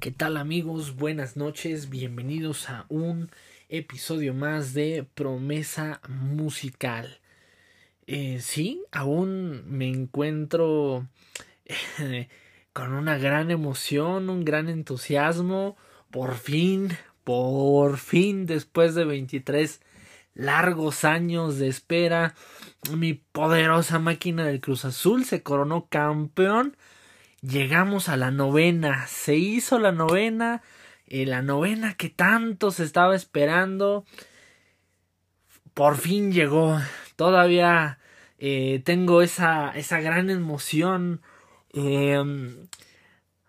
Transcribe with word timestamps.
¿Qué 0.00 0.12
tal 0.12 0.36
amigos? 0.36 0.94
Buenas 0.94 1.36
noches, 1.36 1.90
bienvenidos 1.90 2.70
a 2.70 2.86
un 2.88 3.32
episodio 3.68 4.32
más 4.32 4.72
de 4.72 5.04
Promesa 5.14 6.00
Musical. 6.08 7.18
Eh, 8.06 8.38
sí, 8.40 8.80
aún 8.92 9.64
me 9.66 9.88
encuentro 9.88 11.08
eh, 11.98 12.28
con 12.72 12.92
una 12.92 13.18
gran 13.18 13.50
emoción, 13.50 14.30
un 14.30 14.44
gran 14.44 14.68
entusiasmo. 14.68 15.76
Por 16.12 16.36
fin, 16.36 16.90
por 17.24 17.96
fin, 17.98 18.46
después 18.46 18.94
de 18.94 19.04
23 19.04 19.80
largos 20.34 21.04
años 21.04 21.58
de 21.58 21.66
espera, 21.66 22.36
mi 22.96 23.14
poderosa 23.14 23.98
máquina 23.98 24.46
del 24.46 24.60
Cruz 24.60 24.84
Azul 24.84 25.24
se 25.24 25.42
coronó 25.42 25.88
campeón 25.88 26.76
Llegamos 27.42 28.08
a 28.08 28.16
la 28.16 28.32
novena, 28.32 29.06
se 29.06 29.36
hizo 29.36 29.78
la 29.78 29.92
novena, 29.92 30.62
eh, 31.06 31.24
la 31.24 31.40
novena 31.40 31.94
que 31.94 32.08
tanto 32.08 32.72
se 32.72 32.82
estaba 32.82 33.14
esperando. 33.14 34.04
Por 35.72 35.96
fin 35.96 36.32
llegó. 36.32 36.80
Todavía 37.14 38.00
eh, 38.38 38.82
tengo 38.84 39.22
esa, 39.22 39.70
esa 39.76 40.00
gran 40.00 40.30
emoción 40.30 41.20
em, 41.72 42.66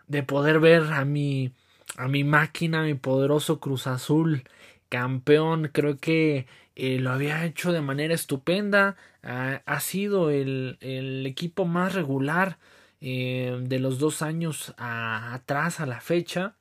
de 0.08 0.24
poder 0.24 0.60
ver 0.60 0.84
a 0.94 1.04
mi, 1.04 1.52
a 1.98 2.08
mi 2.08 2.24
máquina, 2.24 2.84
mi 2.84 2.94
poderoso 2.94 3.60
Cruz 3.60 3.88
Azul 3.88 4.44
campeón. 4.90 5.72
Creo 5.74 5.98
que 5.98 6.46
eh, 6.76 7.00
lo 7.00 7.10
había 7.12 7.44
hecho 7.46 7.72
de 7.72 7.82
manera 7.82 8.14
estupenda. 8.14 8.98
ha 9.24 9.80
sido 9.80 10.30
el, 10.30 10.78
el 10.82 11.26
equipo 11.26 11.66
más 11.66 11.96
regular 11.96 12.60
eh, 13.02 13.58
de 13.62 13.80
los 13.80 14.00
dos 14.00 14.22
años 14.22 14.74
atrás 14.78 15.80
a 15.80 15.86
la 15.86 16.02
fecha. 16.02 16.56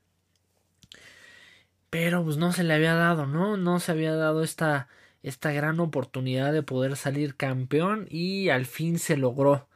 Pero 1.90 2.22
pues 2.24 2.36
no 2.36 2.52
se 2.52 2.64
le 2.64 2.74
había 2.74 2.94
dado, 2.94 3.26
¿no? 3.26 3.56
No 3.56 3.80
se 3.80 3.92
había 3.92 4.14
dado 4.14 4.42
esta, 4.42 4.88
esta 5.22 5.52
gran 5.52 5.80
oportunidad 5.80 6.52
de 6.52 6.62
poder 6.62 6.96
salir 6.96 7.36
campeón 7.36 8.06
y 8.10 8.50
al 8.50 8.66
fin 8.66 8.98
se 8.98 9.16
logró. 9.16 9.68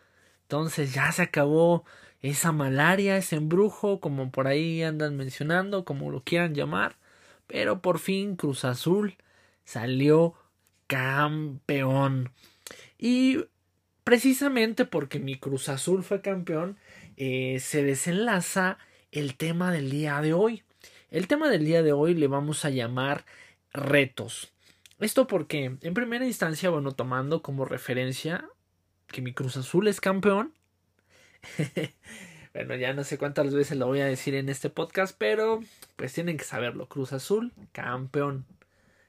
Entonces 0.43 0.95
ya 0.95 1.11
se 1.13 1.23
acabó 1.23 1.85
esa 2.21 2.53
malaria, 2.53 3.17
ese 3.17 3.37
embrujo, 3.37 4.01
como 4.01 4.31
por 4.31 4.47
ahí 4.47 4.83
andan 4.83 5.17
mencionando, 5.17 5.85
como 5.85 6.11
lo 6.11 6.23
quieran 6.25 6.55
llamar. 6.55 6.97
Pero 7.47 7.83
por 7.83 7.99
fin 7.99 8.37
Cruz 8.37 8.65
Azul 8.65 9.17
salió 9.65 10.35
campeón. 10.87 12.33
Y 12.99 13.45
precisamente 14.05 14.85
porque 14.85 15.19
mi 15.19 15.39
Cruz 15.39 15.69
Azul 15.69 16.03
fue 16.03 16.21
campeón, 16.21 16.77
eh, 17.17 17.59
se 17.61 17.83
desenlaza 17.83 18.79
el 19.11 19.37
tema 19.37 19.73
del 19.73 19.91
día 19.91 20.21
de 20.21 20.33
hoy. 20.33 20.63
El 21.11 21.29
tema 21.29 21.51
del 21.51 21.65
día 21.65 21.83
de 21.83 21.93
hoy 21.93 22.15
le 22.15 22.27
vamos 22.27 22.65
a 22.65 22.71
llamar 22.71 23.25
retos. 23.73 24.53
Esto 24.99 25.27
porque, 25.27 25.77
en 25.81 25.95
primera 25.95 26.25
instancia, 26.27 26.71
bueno, 26.71 26.93
tomando 26.93 27.43
como 27.43 27.65
referencia 27.65 28.49
que 29.09 29.21
mi 29.21 29.33
Cruz 29.33 29.57
Azul 29.57 29.89
es 29.89 30.01
campeón. 30.01 30.55
bueno, 32.55 32.77
ya 32.77 32.93
no 32.95 33.05
sé 33.05 33.19
cuántas 33.19 33.53
veces 33.55 33.77
lo 33.77 33.87
voy 33.87 34.01
a 34.01 34.07
decir 34.07 34.35
en 34.35 34.49
este 34.49 34.71
podcast, 34.71 35.17
pero 35.19 35.61
pues 35.97 36.13
tienen 36.13 36.37
que 36.37 36.45
saberlo. 36.45 36.89
Cruz 36.89 37.13
Azul, 37.13 37.53
campeón. 37.73 38.47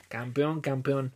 Campeón, 0.10 0.62
campeón. 0.62 1.14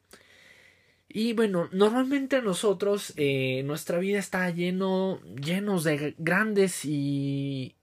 Y 1.17 1.33
bueno, 1.33 1.67
normalmente 1.71 2.43
nosotros, 2.43 3.11
eh, 3.15 3.63
nuestra 3.63 3.97
vida 3.97 4.19
está 4.19 4.47
lleno, 4.51 5.19
llenos 5.33 5.83
de 5.83 6.13
grandes 6.19 6.85
y 6.85 7.75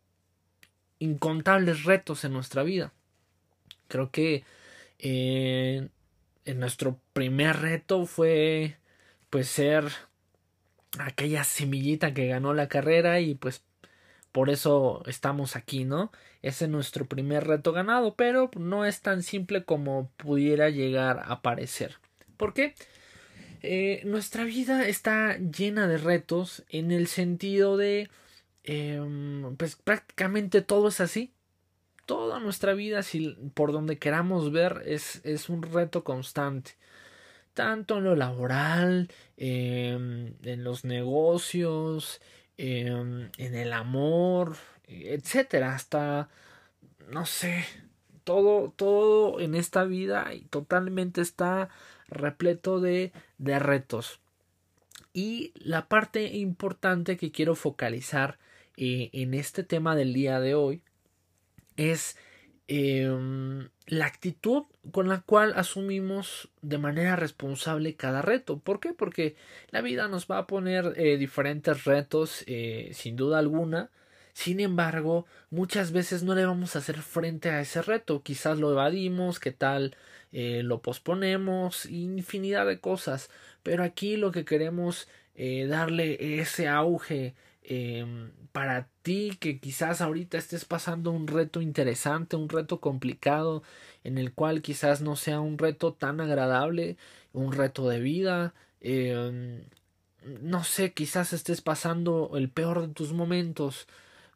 incontables 1.01 1.83
retos 1.83 2.25
en 2.25 2.33
nuestra 2.33 2.63
vida. 2.63 2.93
Creo 3.89 4.13
que 4.13 4.45
eh, 5.01 5.89
en 6.45 6.61
nuestro 6.61 7.01
primer 7.13 7.57
reto 7.57 8.07
fue 8.07 8.77
pues 9.31 9.49
ser 9.49 9.91
aquella 11.01 11.43
semillita 11.43 12.15
que 12.15 12.29
ganó 12.29 12.55
la 12.55 12.69
carrera 12.69 13.19
y 13.19 13.35
pues 13.35 13.65
por 14.31 14.49
eso 14.49 15.03
estamos 15.07 15.57
aquí, 15.57 15.85
¿no? 15.85 16.13
Ese 16.41 16.67
es 16.67 16.71
nuestro 16.71 17.07
primer 17.07 17.49
reto 17.49 17.73
ganado, 17.73 18.15
pero 18.15 18.49
no 18.57 18.85
es 18.85 19.01
tan 19.01 19.25
simple 19.25 19.65
como 19.65 20.09
pudiera 20.19 20.71
llegar 20.71 21.25
a 21.27 21.43
parecer. 21.43 21.97
¿Por 22.37 22.55
qué? 22.55 22.77
Eh, 23.67 24.03
nuestra 24.05 24.45
vida 24.45 24.87
está 24.87 25.39
llena 25.39 25.89
de 25.89 25.97
retos 25.97 26.65
en 26.69 26.93
el 26.93 27.07
sentido 27.07 27.79
de, 27.79 28.11
em, 28.63 29.57
pues 29.57 29.77
prácticamente 29.77 30.61
todo 30.61 30.89
es 30.89 31.01
así. 31.01 31.33
Toda 32.07 32.41
nuestra 32.41 32.75
vida, 32.75 33.03
si 33.03 33.31
por 33.55 33.73
donde 33.73 33.99
queramos 33.99 34.53
ver, 34.53 34.83
es, 34.87 35.23
es 35.25 35.49
un 35.49 35.63
reto 35.63 36.05
constante. 36.05 36.73
Tanto 37.55 37.99
en 37.99 38.05
lo 38.05 38.17
laboral, 38.17 39.11
em, 39.39 40.35
en 40.43 40.65
los 40.65 40.85
negocios, 40.85 42.21
em, 42.59 43.31
en 43.39 43.55
el 43.55 43.73
amor, 43.73 44.57
etcétera, 44.89 45.75
hasta, 45.75 46.29
no 47.09 47.27
sé, 47.27 47.65
todo, 48.25 48.73
todo 48.77 49.41
en 49.41 49.55
esta 49.55 49.85
vida 49.85 50.31
totalmente 50.51 51.21
está 51.23 51.71
repleto 52.09 52.81
de, 52.81 53.13
de 53.39 53.59
retos. 53.59 54.21
Y 55.13 55.53
la 55.55 55.89
parte 55.89 56.25
importante 56.37 57.17
que 57.17 57.31
quiero 57.31 57.55
focalizar 57.55 58.39
eh, 58.77 59.11
en 59.13 59.35
este 59.35 59.63
tema 59.63 59.95
del 59.95 60.13
día 60.13 60.41
de 60.41 60.57
hoy 60.57 60.83
es 61.77 62.17
em, 62.67 63.69
la 63.87 64.07
actitud 64.07 64.65
con 64.91 65.09
la 65.09 65.21
cual 65.21 65.53
asumimos 65.57 66.51
de 66.63 66.79
manera 66.79 67.15
responsable 67.15 67.95
cada 67.95 68.23
reto. 68.23 68.59
¿Por 68.59 68.81
qué? 68.81 68.93
Porque 68.93 69.37
la 69.71 69.81
vida 69.83 70.09
nos 70.09 70.27
va 70.27 70.39
a 70.39 70.47
poner 70.49 70.95
eh, 70.97 71.17
diferentes 71.17 71.85
retos, 71.85 72.43
eh, 72.49 72.91
sin 72.93 73.15
duda 73.15 73.39
alguna. 73.39 73.91
Sin 74.35 74.61
embargo, 74.61 75.27
muchas 75.51 75.93
veces 75.93 76.25
no 76.25 76.35
le 76.35 76.45
vamos 76.45 76.75
a 76.77 76.81
hacer 76.81 77.01
frente 77.03 77.51
a 77.51 77.61
ese 77.61 77.83
reto. 77.83 78.23
Quizás 78.23 78.59
lo 78.59 78.73
evadimos, 78.73 79.39
qué 79.41 79.53
tal 79.53 79.97
eh, 80.33 80.63
lo 80.65 80.83
posponemos, 80.83 81.87
infinidad 81.87 82.67
de 82.67 82.81
cosas, 82.81 83.31
pero 83.63 83.85
aquí 83.85 84.17
lo 84.17 84.33
que 84.33 84.45
queremos 84.45 85.09
eh, 85.37 85.67
darle 85.69 86.41
ese 86.41 86.67
auge 86.69 87.35
em, 87.63 88.33
para 88.53 88.89
ti 89.03 89.37
que 89.41 89.61
quizás 89.61 90.01
ahorita 90.01 90.37
estés 90.39 90.65
pasando 90.65 91.13
un 91.13 91.29
reto 91.29 91.61
interesante, 91.63 92.37
un 92.37 92.49
reto 92.49 92.81
complicado, 92.81 93.63
en 94.03 94.19
el 94.19 94.33
cual 94.35 94.63
quizás 94.63 95.01
no 95.01 95.15
sea 95.17 95.41
un 95.41 95.59
reto 95.59 95.95
tan 95.95 96.21
agradable, 96.21 96.97
un 97.33 97.53
reto 97.53 97.89
de 97.89 98.01
vida, 98.01 98.55
em, 98.81 99.63
no 100.43 100.65
sé, 100.65 100.93
quizás 100.93 101.33
estés 101.33 101.61
pasando 101.63 102.33
el 102.37 102.51
peor 102.51 102.81
de 102.87 102.89
tus 102.95 103.13
momentos, 103.13 103.87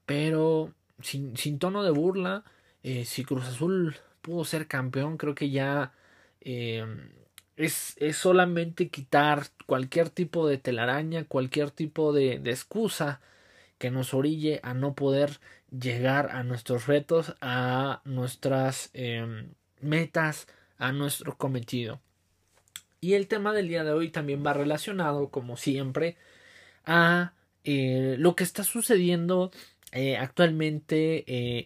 pero 0.08 0.72
sin, 1.02 1.36
sin 1.36 1.58
tono 1.58 1.84
de 1.84 1.90
burla, 1.90 2.42
eh, 2.82 3.04
si 3.04 3.26
Cruz 3.26 3.46
Azul 3.46 3.98
pudo 4.22 4.46
ser 4.46 4.66
campeón, 4.66 5.18
creo 5.18 5.34
que 5.34 5.50
ya 5.50 5.92
eh, 6.40 6.86
es, 7.56 7.94
es, 7.98 8.16
solamente 8.16 8.88
quitar 8.88 9.48
cualquier 9.66 10.08
tipo 10.08 10.48
de 10.48 10.56
telaraña, 10.56 11.24
cualquier 11.24 11.70
tipo 11.70 12.14
de, 12.14 12.38
de 12.38 12.50
excusa 12.52 13.20
que 13.76 13.90
nos 13.90 14.14
orille 14.14 14.60
a 14.62 14.72
no 14.72 14.94
poder 14.94 15.40
llegar 15.70 16.30
a 16.30 16.42
nuestros 16.42 16.86
retos, 16.86 17.36
a 17.42 18.00
nuestras 18.06 18.88
eh, 18.94 19.46
metas, 19.82 20.48
a 20.78 20.90
nuestro 20.92 21.36
cometido. 21.36 22.00
Y 23.02 23.12
el 23.12 23.28
tema 23.28 23.52
del 23.52 23.68
día 23.68 23.84
de 23.84 23.92
hoy 23.92 24.08
también 24.08 24.42
va 24.42 24.54
relacionado, 24.54 25.28
como 25.28 25.58
siempre, 25.58 26.16
a 26.86 27.34
eh, 27.70 28.16
lo 28.18 28.34
que 28.34 28.44
está 28.44 28.64
sucediendo 28.64 29.50
actualmente 29.92 31.24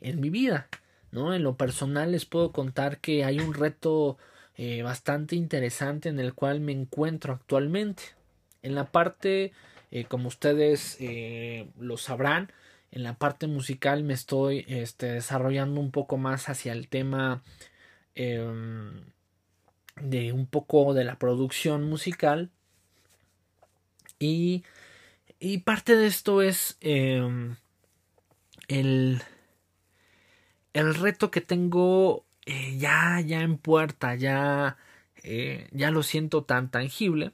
en 0.09 0.21
mi 0.21 0.31
vida. 0.31 0.69
¿no? 1.13 1.35
En 1.35 1.45
lo 1.45 1.57
personal 1.57 2.11
les 2.11 2.25
puedo 2.25 2.51
contar 2.51 2.99
que 2.99 3.25
hay 3.25 3.39
un 3.39 3.55
reto 3.55 4.19
eh, 4.57 4.83
bastante 4.83 5.37
interesante 5.37 6.09
en 6.09 6.19
el 6.19 6.35
cual 6.35 6.61
me 6.61 6.73
encuentro 6.73 7.35
actualmente. 7.35 8.03
En 8.63 8.75
la 8.75 8.91
parte, 8.91 9.53
eh, 9.91 10.05
como 10.05 10.29
ustedes 10.29 10.97
eh, 11.01 11.69
lo 11.79 11.97
sabrán, 11.97 12.51
en 12.91 13.03
la 13.03 13.15
parte 13.15 13.47
musical 13.47 14.03
me 14.05 14.15
estoy 14.15 14.65
este, 14.69 15.07
desarrollando 15.07 15.81
un 15.81 15.91
poco 15.91 16.17
más 16.17 16.49
hacia 16.49 16.73
el 16.73 16.89
tema 16.89 17.43
em, 18.15 19.05
de 19.97 20.33
un 20.33 20.47
poco 20.47 20.95
de 20.95 21.05
la 21.05 21.19
producción 21.19 21.85
musical. 21.85 22.51
Y, 24.19 24.65
y 25.41 25.59
parte 25.59 25.97
de 25.97 26.07
esto 26.07 26.43
es 26.43 26.77
em, 26.81 27.57
el 28.69 29.23
el 30.73 30.95
reto 30.95 31.31
que 31.31 31.41
tengo 31.41 32.25
eh, 32.47 32.77
ya, 32.79 33.21
ya 33.21 33.43
en 33.43 33.59
puerta, 33.59 34.15
ya, 34.15 34.77
eh, 35.23 35.69
ya 35.73 35.91
lo 35.91 36.03
siento 36.03 36.45
tan 36.45 36.71
tangible. 36.71 37.33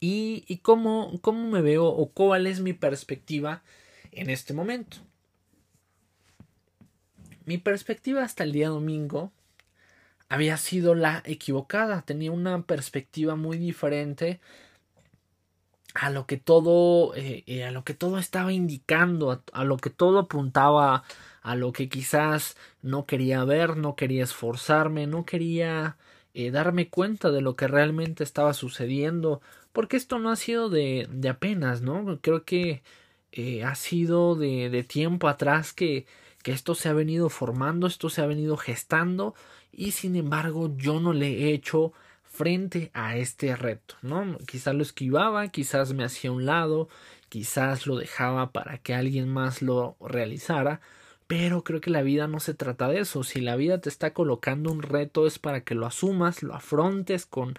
Y, 0.00 0.44
y 0.46 0.58
cómo, 0.58 1.18
cómo 1.20 1.48
me 1.50 1.60
veo 1.60 1.86
o 1.86 2.12
cuál 2.12 2.46
es 2.46 2.60
mi 2.60 2.72
perspectiva 2.72 3.62
en 4.12 4.30
este 4.30 4.54
momento. 4.54 4.98
mi 7.48 7.56
perspectiva 7.56 8.22
hasta 8.24 8.44
el 8.44 8.52
día 8.52 8.68
domingo 8.68 9.32
había 10.28 10.58
sido 10.58 10.94
la 10.94 11.22
equivocada, 11.24 12.02
tenía 12.02 12.30
una 12.30 12.60
perspectiva 12.66 13.36
muy 13.36 13.56
diferente 13.56 14.38
a 15.94 16.10
lo 16.10 16.26
que 16.26 16.36
todo 16.36 17.14
eh, 17.16 17.44
eh, 17.46 17.64
a 17.64 17.70
lo 17.70 17.84
que 17.84 17.94
todo 17.94 18.18
estaba 18.18 18.52
indicando 18.52 19.42
a, 19.52 19.64
lo 19.64 19.76
que 19.78 19.90
todo 19.90 20.18
apuntaba 20.20 21.04
a 21.42 21.54
lo 21.56 21.72
que 21.72 21.88
quizás 21.88 22.56
no 22.82 23.06
quería 23.06 23.44
ver 23.44 23.76
no 23.76 23.96
quería 23.96 24.24
esforzarme 24.24 25.06
no 25.06 25.24
quería 25.24 25.96
eh, 26.34 26.50
darme 26.50 26.88
cuenta 26.88 27.30
de 27.30 27.40
lo 27.40 27.56
que 27.56 27.68
realmente 27.68 28.22
estaba 28.24 28.52
sucediendo 28.54 29.40
porque 29.72 29.96
esto 29.96 30.18
no 30.18 30.30
ha 30.30 30.36
sido 30.36 30.68
de, 30.68 31.08
de 31.10 31.28
apenas 31.30 31.82
no 31.82 32.18
creo 32.20 32.44
que 32.44 32.82
ha 33.64 33.74
sido 33.76 34.34
de, 34.34 34.68
de 34.68 34.82
tiempo 34.82 35.28
atrás 35.28 35.72
que, 35.72 36.06
que 36.42 36.52
esto 36.52 36.74
se 36.74 36.88
ha 36.88 36.92
venido 36.92 37.28
formando 37.28 37.86
esto 37.86 38.10
se 38.10 38.20
ha 38.20 38.26
venido 38.26 38.56
gestando 38.56 39.34
y 39.72 39.92
sin 39.92 40.16
embargo 40.16 40.70
yo 40.76 41.00
no 41.00 41.12
le 41.12 41.28
he 41.44 41.52
hecho 41.54 41.92
frente 42.38 42.92
a 42.94 43.16
este 43.16 43.56
reto, 43.56 43.96
¿no? 44.00 44.38
Quizás 44.46 44.72
lo 44.72 44.82
esquivaba, 44.82 45.48
quizás 45.48 45.92
me 45.92 46.04
hacía 46.04 46.30
un 46.30 46.46
lado, 46.46 46.88
quizás 47.28 47.88
lo 47.88 47.96
dejaba 47.96 48.52
para 48.52 48.78
que 48.78 48.94
alguien 48.94 49.28
más 49.28 49.60
lo 49.60 49.96
realizara, 49.98 50.80
pero 51.26 51.64
creo 51.64 51.80
que 51.80 51.90
la 51.90 52.02
vida 52.02 52.28
no 52.28 52.38
se 52.38 52.54
trata 52.54 52.88
de 52.88 53.00
eso. 53.00 53.24
Si 53.24 53.40
la 53.40 53.56
vida 53.56 53.80
te 53.80 53.88
está 53.88 54.14
colocando 54.14 54.70
un 54.70 54.82
reto 54.82 55.26
es 55.26 55.40
para 55.40 55.62
que 55.62 55.74
lo 55.74 55.84
asumas, 55.84 56.44
lo 56.44 56.54
afrontes 56.54 57.26
con 57.26 57.54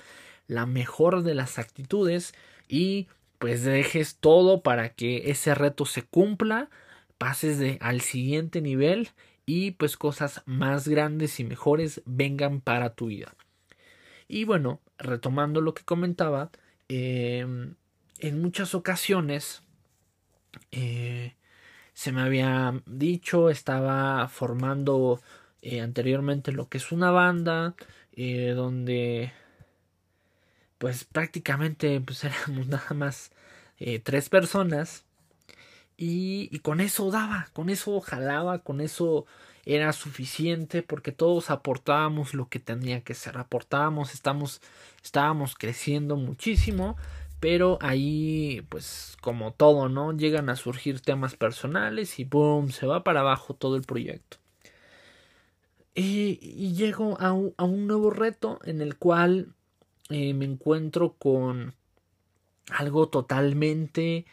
la 0.48 0.66
mejor 0.66 1.24
de 1.24 1.36
las 1.36 1.60
actitudes 1.60 2.34
y 2.70 3.10
pues 3.38 3.66
dejes 3.66 4.16
todo 4.16 4.62
para 4.62 4.94
que 4.94 5.30
ese 5.30 5.56
reto 5.56 5.86
se 5.86 6.04
cumpla, 6.04 6.70
pases 7.18 7.60
de 7.60 7.78
al 7.82 8.00
siguiente 8.00 8.62
nivel 8.62 9.10
y 9.46 9.72
pues 9.72 9.98
cosas 9.98 10.42
más 10.46 10.88
grandes 10.88 11.38
y 11.42 11.44
mejores 11.44 12.02
vengan 12.06 12.62
para 12.62 12.94
tu 12.94 13.08
vida. 13.08 13.36
Y 14.30 14.46
bueno, 14.46 14.80
retomando 15.00 15.60
lo 15.60 15.74
que 15.74 15.84
comentaba, 15.84 16.52
em, 16.88 17.74
en 18.20 18.42
muchas 18.42 18.76
ocasiones 18.76 19.64
eh, 20.72 21.36
se 21.94 22.12
me 22.12 22.22
había 22.22 22.82
dicho, 22.86 23.50
estaba 23.50 24.28
formando 24.30 25.22
eh, 25.62 25.82
anteriormente 25.82 26.52
lo 26.52 26.70
que 26.70 26.78
es 26.78 26.92
una 26.92 27.12
banda, 27.12 27.76
eh, 28.14 28.54
donde 28.56 29.34
pues 30.78 31.06
prácticamente 31.06 32.00
pues 32.02 32.24
éramos 32.26 32.68
nada 32.68 32.94
más 32.96 33.32
tres 34.04 34.30
personas. 34.30 35.06
Y, 35.98 36.50
y, 36.52 36.60
con 36.60 36.82
eso 36.82 37.12
daba, 37.12 37.50
con 37.54 37.70
eso 37.70 38.00
jalaba, 38.02 38.60
con 38.60 38.82
eso 38.82 39.26
era 39.70 39.94
suficiente 39.94 40.82
porque 40.82 41.12
todos 41.12 41.52
aportábamos 41.52 42.34
lo 42.34 42.50
que 42.50 42.60
tenía 42.60 43.02
que 43.02 43.14
ser, 43.14 43.38
aportábamos, 43.38 44.16
estamos, 44.16 44.62
estábamos 45.04 45.54
creciendo 45.54 46.16
muchísimo, 46.16 46.98
pero 47.40 47.78
ahí 47.80 48.66
pues 48.70 49.16
como 49.22 49.54
todo, 49.54 49.88
¿no? 49.88 50.12
Llegan 50.12 50.50
a 50.50 50.56
surgir 50.56 51.02
temas 51.02 51.36
personales 51.36 52.18
y 52.18 52.24
boom, 52.24 52.72
se 52.72 52.88
va 52.88 53.04
para 53.04 53.20
abajo 53.20 53.54
todo 53.54 53.76
el 53.76 53.84
proyecto. 53.84 54.38
Y, 55.94 56.74
llego 56.74 57.20
a 57.20 57.34
un, 57.34 57.88
nuevo 57.88 58.10
reto 58.10 58.60
en 58.64 58.82
el 58.82 58.98
cual 58.98 59.54
eh, 60.10 60.34
me 60.34 60.46
encuentro 60.46 61.14
con 61.14 61.76
algo 62.72 63.10
totalmente 63.10 64.26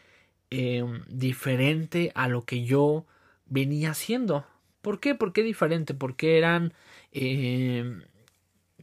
em, 0.50 1.02
diferente 1.08 2.12
a 2.14 2.28
lo 2.28 2.44
que 2.44 2.64
yo 2.64 3.04
venía 3.46 3.90
haciendo. 3.90 4.46
¿Por 4.86 5.00
qué? 5.00 5.16
¿Por 5.16 5.32
qué 5.32 5.42
diferente? 5.42 5.94
Porque 5.94 6.38
eran 6.38 6.72
eh, 7.10 8.02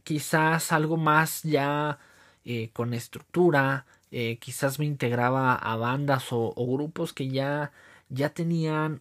quizás 0.02 0.70
algo 0.70 0.98
más 0.98 1.42
ya 1.44 1.98
eh, 2.44 2.68
con 2.74 2.92
estructura, 2.92 3.86
eh, 4.10 4.36
quizás 4.38 4.78
me 4.78 4.84
integraba 4.84 5.54
a 5.54 5.76
bandas 5.76 6.26
o, 6.30 6.52
grupos 6.54 7.14
que 7.14 7.28
ya, 7.30 7.72
ya 8.10 8.28
tenían 8.28 9.00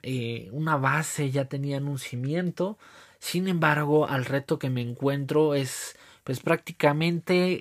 una 0.54 0.78
base, 0.78 1.30
ya 1.30 1.44
tenían 1.50 1.90
un 1.90 2.00
cimiento. 2.00 2.78
Sin 3.20 3.50
embargo, 3.50 4.08
al 4.08 4.24
reto 4.24 4.58
que 4.58 4.70
me 4.70 4.80
encuentro 4.80 5.56
es 5.56 5.98
pues 6.24 6.40
prácticamente 6.40 7.60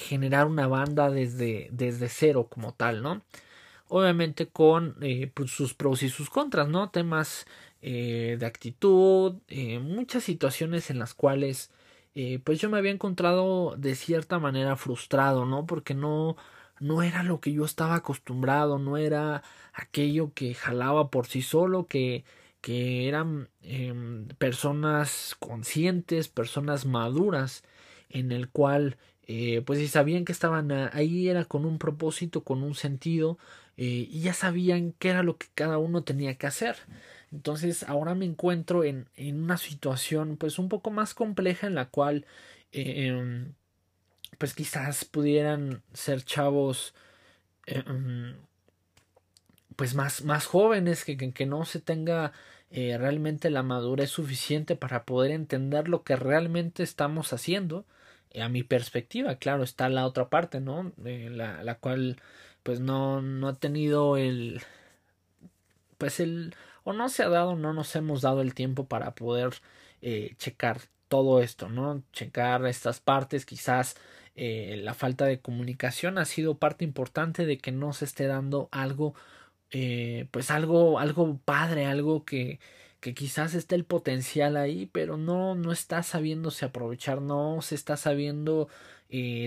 generar 0.00 0.48
una 0.48 0.66
banda 0.66 1.10
desde, 1.10 1.68
desde 1.70 2.08
cero 2.08 2.48
como 2.50 2.74
tal, 2.74 3.04
¿no? 3.04 3.22
Obviamente 3.86 4.48
con 4.48 4.96
pues, 5.34 5.52
sus 5.52 5.74
pros 5.74 6.02
y 6.02 6.08
sus 6.08 6.28
contras, 6.28 6.68
¿no? 6.68 6.90
Temas 6.90 7.46
eh, 7.82 8.36
de 8.38 8.44
actitud, 8.46 9.36
eh, 9.48 9.78
muchas 9.78 10.22
situaciones 10.24 10.90
en 10.90 10.98
las 10.98 11.14
cuales 11.14 11.70
eh, 12.14 12.38
pues 12.44 12.60
yo 12.60 12.68
me 12.68 12.76
había 12.78 12.90
encontrado 12.90 13.74
de 13.76 13.94
cierta 13.94 14.38
manera 14.38 14.76
frustrado, 14.76 15.46
¿no? 15.46 15.64
Porque 15.66 15.94
no, 15.94 16.36
no 16.78 17.02
era 17.02 17.22
lo 17.22 17.40
que 17.40 17.52
yo 17.52 17.64
estaba 17.64 17.94
acostumbrado, 17.94 18.78
no 18.78 18.98
era 18.98 19.42
aquello 19.72 20.32
que 20.34 20.52
jalaba 20.54 21.10
por 21.10 21.26
sí 21.26 21.40
solo, 21.40 21.86
que, 21.86 22.24
que 22.60 23.08
eran 23.08 23.48
em, 23.62 24.28
personas 24.38 25.36
conscientes, 25.38 26.28
personas 26.28 26.84
maduras, 26.86 27.64
en 28.10 28.32
el 28.32 28.50
cual 28.50 28.96
pues 29.64 29.78
si 29.78 29.86
sabían 29.86 30.24
que 30.24 30.32
estaban 30.32 30.72
ahí 30.72 31.28
era 31.28 31.44
con 31.44 31.64
un 31.64 31.78
propósito, 31.78 32.42
con 32.42 32.64
un 32.64 32.74
sentido, 32.74 33.38
y 33.76 34.20
ya 34.20 34.34
sabían 34.34 34.92
qué 34.98 35.10
era 35.10 35.22
lo 35.22 35.38
que 35.38 35.46
cada 35.54 35.78
uno 35.78 36.02
tenía 36.02 36.36
que 36.36 36.48
hacer. 36.48 36.76
Entonces 37.32 37.84
ahora 37.84 38.14
me 38.14 38.24
encuentro 38.24 38.84
en, 38.84 39.08
en 39.16 39.42
una 39.42 39.56
situación 39.56 40.36
pues 40.36 40.58
un 40.58 40.68
poco 40.68 40.90
más 40.90 41.14
compleja 41.14 41.66
en 41.66 41.74
la 41.74 41.86
cual 41.88 42.26
em, 42.72 43.54
pues 44.38 44.54
quizás 44.54 45.04
pudieran 45.04 45.82
ser 45.92 46.24
chavos 46.24 46.94
em, 47.66 48.36
pues 49.76 49.94
más, 49.94 50.24
más 50.24 50.46
jóvenes 50.46 51.04
que, 51.04 51.16
que, 51.16 51.46
no 51.46 51.64
se 51.64 51.80
tenga 51.80 52.32
eh, 52.70 52.98
realmente 52.98 53.50
la 53.50 53.62
madurez 53.62 54.10
suficiente 54.10 54.76
para 54.76 55.04
poder 55.04 55.30
entender 55.30 55.88
lo 55.88 56.02
que 56.04 56.16
realmente 56.16 56.82
estamos 56.82 57.32
haciendo 57.32 57.86
a 58.40 58.48
mi 58.48 58.62
perspectiva. 58.62 59.36
Claro 59.36 59.62
está 59.64 59.88
la 59.88 60.06
otra 60.06 60.28
parte 60.30 60.60
no 60.60 60.92
eh, 61.04 61.28
la, 61.30 61.62
la 61.64 61.76
cual 61.78 62.20
pues 62.62 62.80
no 62.80 63.22
no 63.22 63.48
ha 63.48 63.58
tenido 63.58 64.16
el 64.16 64.62
pues 65.98 66.20
el 66.20 66.54
o 66.84 66.92
no 66.92 67.08
se 67.08 67.22
ha 67.22 67.28
dado, 67.28 67.56
no 67.56 67.72
nos 67.72 67.94
hemos 67.96 68.22
dado 68.22 68.40
el 68.42 68.54
tiempo 68.54 68.86
para 68.86 69.14
poder 69.14 69.54
eh, 70.02 70.34
checar 70.38 70.80
todo 71.08 71.42
esto, 71.42 71.68
¿no? 71.68 72.02
Checar 72.12 72.64
estas 72.66 73.00
partes, 73.00 73.44
quizás 73.44 73.96
eh, 74.36 74.80
la 74.82 74.94
falta 74.94 75.26
de 75.26 75.40
comunicación 75.40 76.18
ha 76.18 76.24
sido 76.24 76.58
parte 76.58 76.84
importante 76.84 77.46
de 77.46 77.58
que 77.58 77.72
no 77.72 77.92
se 77.92 78.04
esté 78.06 78.26
dando 78.26 78.68
algo, 78.72 79.14
eh, 79.70 80.28
pues 80.30 80.50
algo, 80.50 80.98
algo 80.98 81.38
padre, 81.44 81.86
algo 81.86 82.24
que, 82.24 82.60
que 83.00 83.14
quizás 83.14 83.54
esté 83.54 83.74
el 83.74 83.84
potencial 83.84 84.56
ahí, 84.56 84.86
pero 84.86 85.16
no, 85.16 85.54
no 85.54 85.72
está 85.72 86.02
sabiéndose 86.02 86.64
aprovechar, 86.64 87.20
no 87.20 87.60
se 87.62 87.74
está 87.74 87.96
sabiendo 87.96 88.68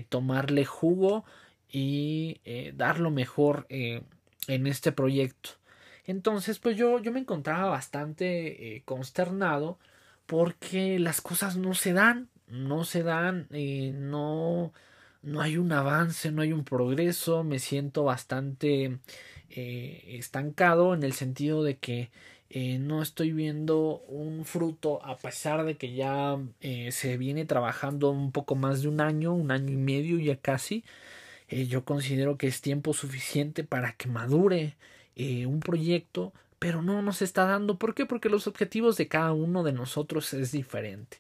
tomarle 0.10 0.66
jugo 0.66 1.24
y 1.70 2.42
dar 2.76 3.00
lo 3.00 3.12
mejor 3.12 3.66
en 3.70 4.68
este 4.68 4.92
proyecto. 4.92 5.52
Entonces, 6.06 6.60
pues 6.60 6.78
yo, 6.78 7.00
yo 7.00 7.12
me 7.12 7.20
encontraba 7.22 7.70
bastante 7.70 8.76
eh, 8.76 8.82
consternado 8.86 9.80
porque 10.26 11.00
las 11.00 11.22
cosas 11.22 11.58
no 11.58 11.74
se 11.74 11.94
dan, 11.94 12.30
no 12.48 12.84
se 12.84 13.04
dan, 13.04 13.48
eh, 13.52 13.94
no, 13.96 14.74
no 15.22 15.42
hay 15.42 15.58
un 15.58 15.72
avance, 15.72 16.32
no 16.32 16.42
hay 16.42 16.54
un 16.54 16.66
progreso, 16.66 17.44
me 17.44 17.60
siento 17.60 18.04
bastante 18.04 19.00
eh, 19.50 20.04
estancado 20.18 20.94
en 20.94 21.04
el 21.04 21.14
sentido 21.14 21.64
de 21.64 21.78
que 21.78 22.12
no 22.80 23.02
estoy 23.02 23.32
viendo 23.34 24.04
un 24.08 24.46
fruto 24.46 25.04
a 25.04 25.18
pesar 25.18 25.66
de 25.66 25.76
que 25.76 25.96
ya 25.96 26.38
se 26.92 27.18
viene 27.18 27.46
trabajando 27.46 28.12
un 28.12 28.32
poco 28.32 28.54
más 28.54 28.84
de 28.84 28.90
un 28.90 29.02
año, 29.02 29.34
un 29.34 29.50
año 29.50 29.72
y 29.72 29.76
medio 29.76 30.20
ya 30.20 30.36
casi. 30.36 30.84
yo 31.50 31.84
considero 31.84 32.38
que 32.38 32.46
es 32.46 32.62
tiempo 32.62 32.94
suficiente 32.94 33.64
para 33.64 33.94
que 33.94 34.08
madure 34.08 34.76
eh, 35.16 35.46
un 35.46 35.60
proyecto, 35.60 36.34
pero 36.60 36.82
no 36.82 37.02
nos 37.02 37.22
está 37.22 37.46
dando. 37.46 37.78
¿Por 37.78 37.94
qué? 37.94 38.06
Porque 38.06 38.30
los 38.30 38.48
objetivos 38.48 38.98
de 38.98 39.08
cada 39.08 39.34
uno 39.34 39.64
de 39.64 39.74
nosotros 39.74 40.34
es 40.34 40.52
diferente. 40.52 41.18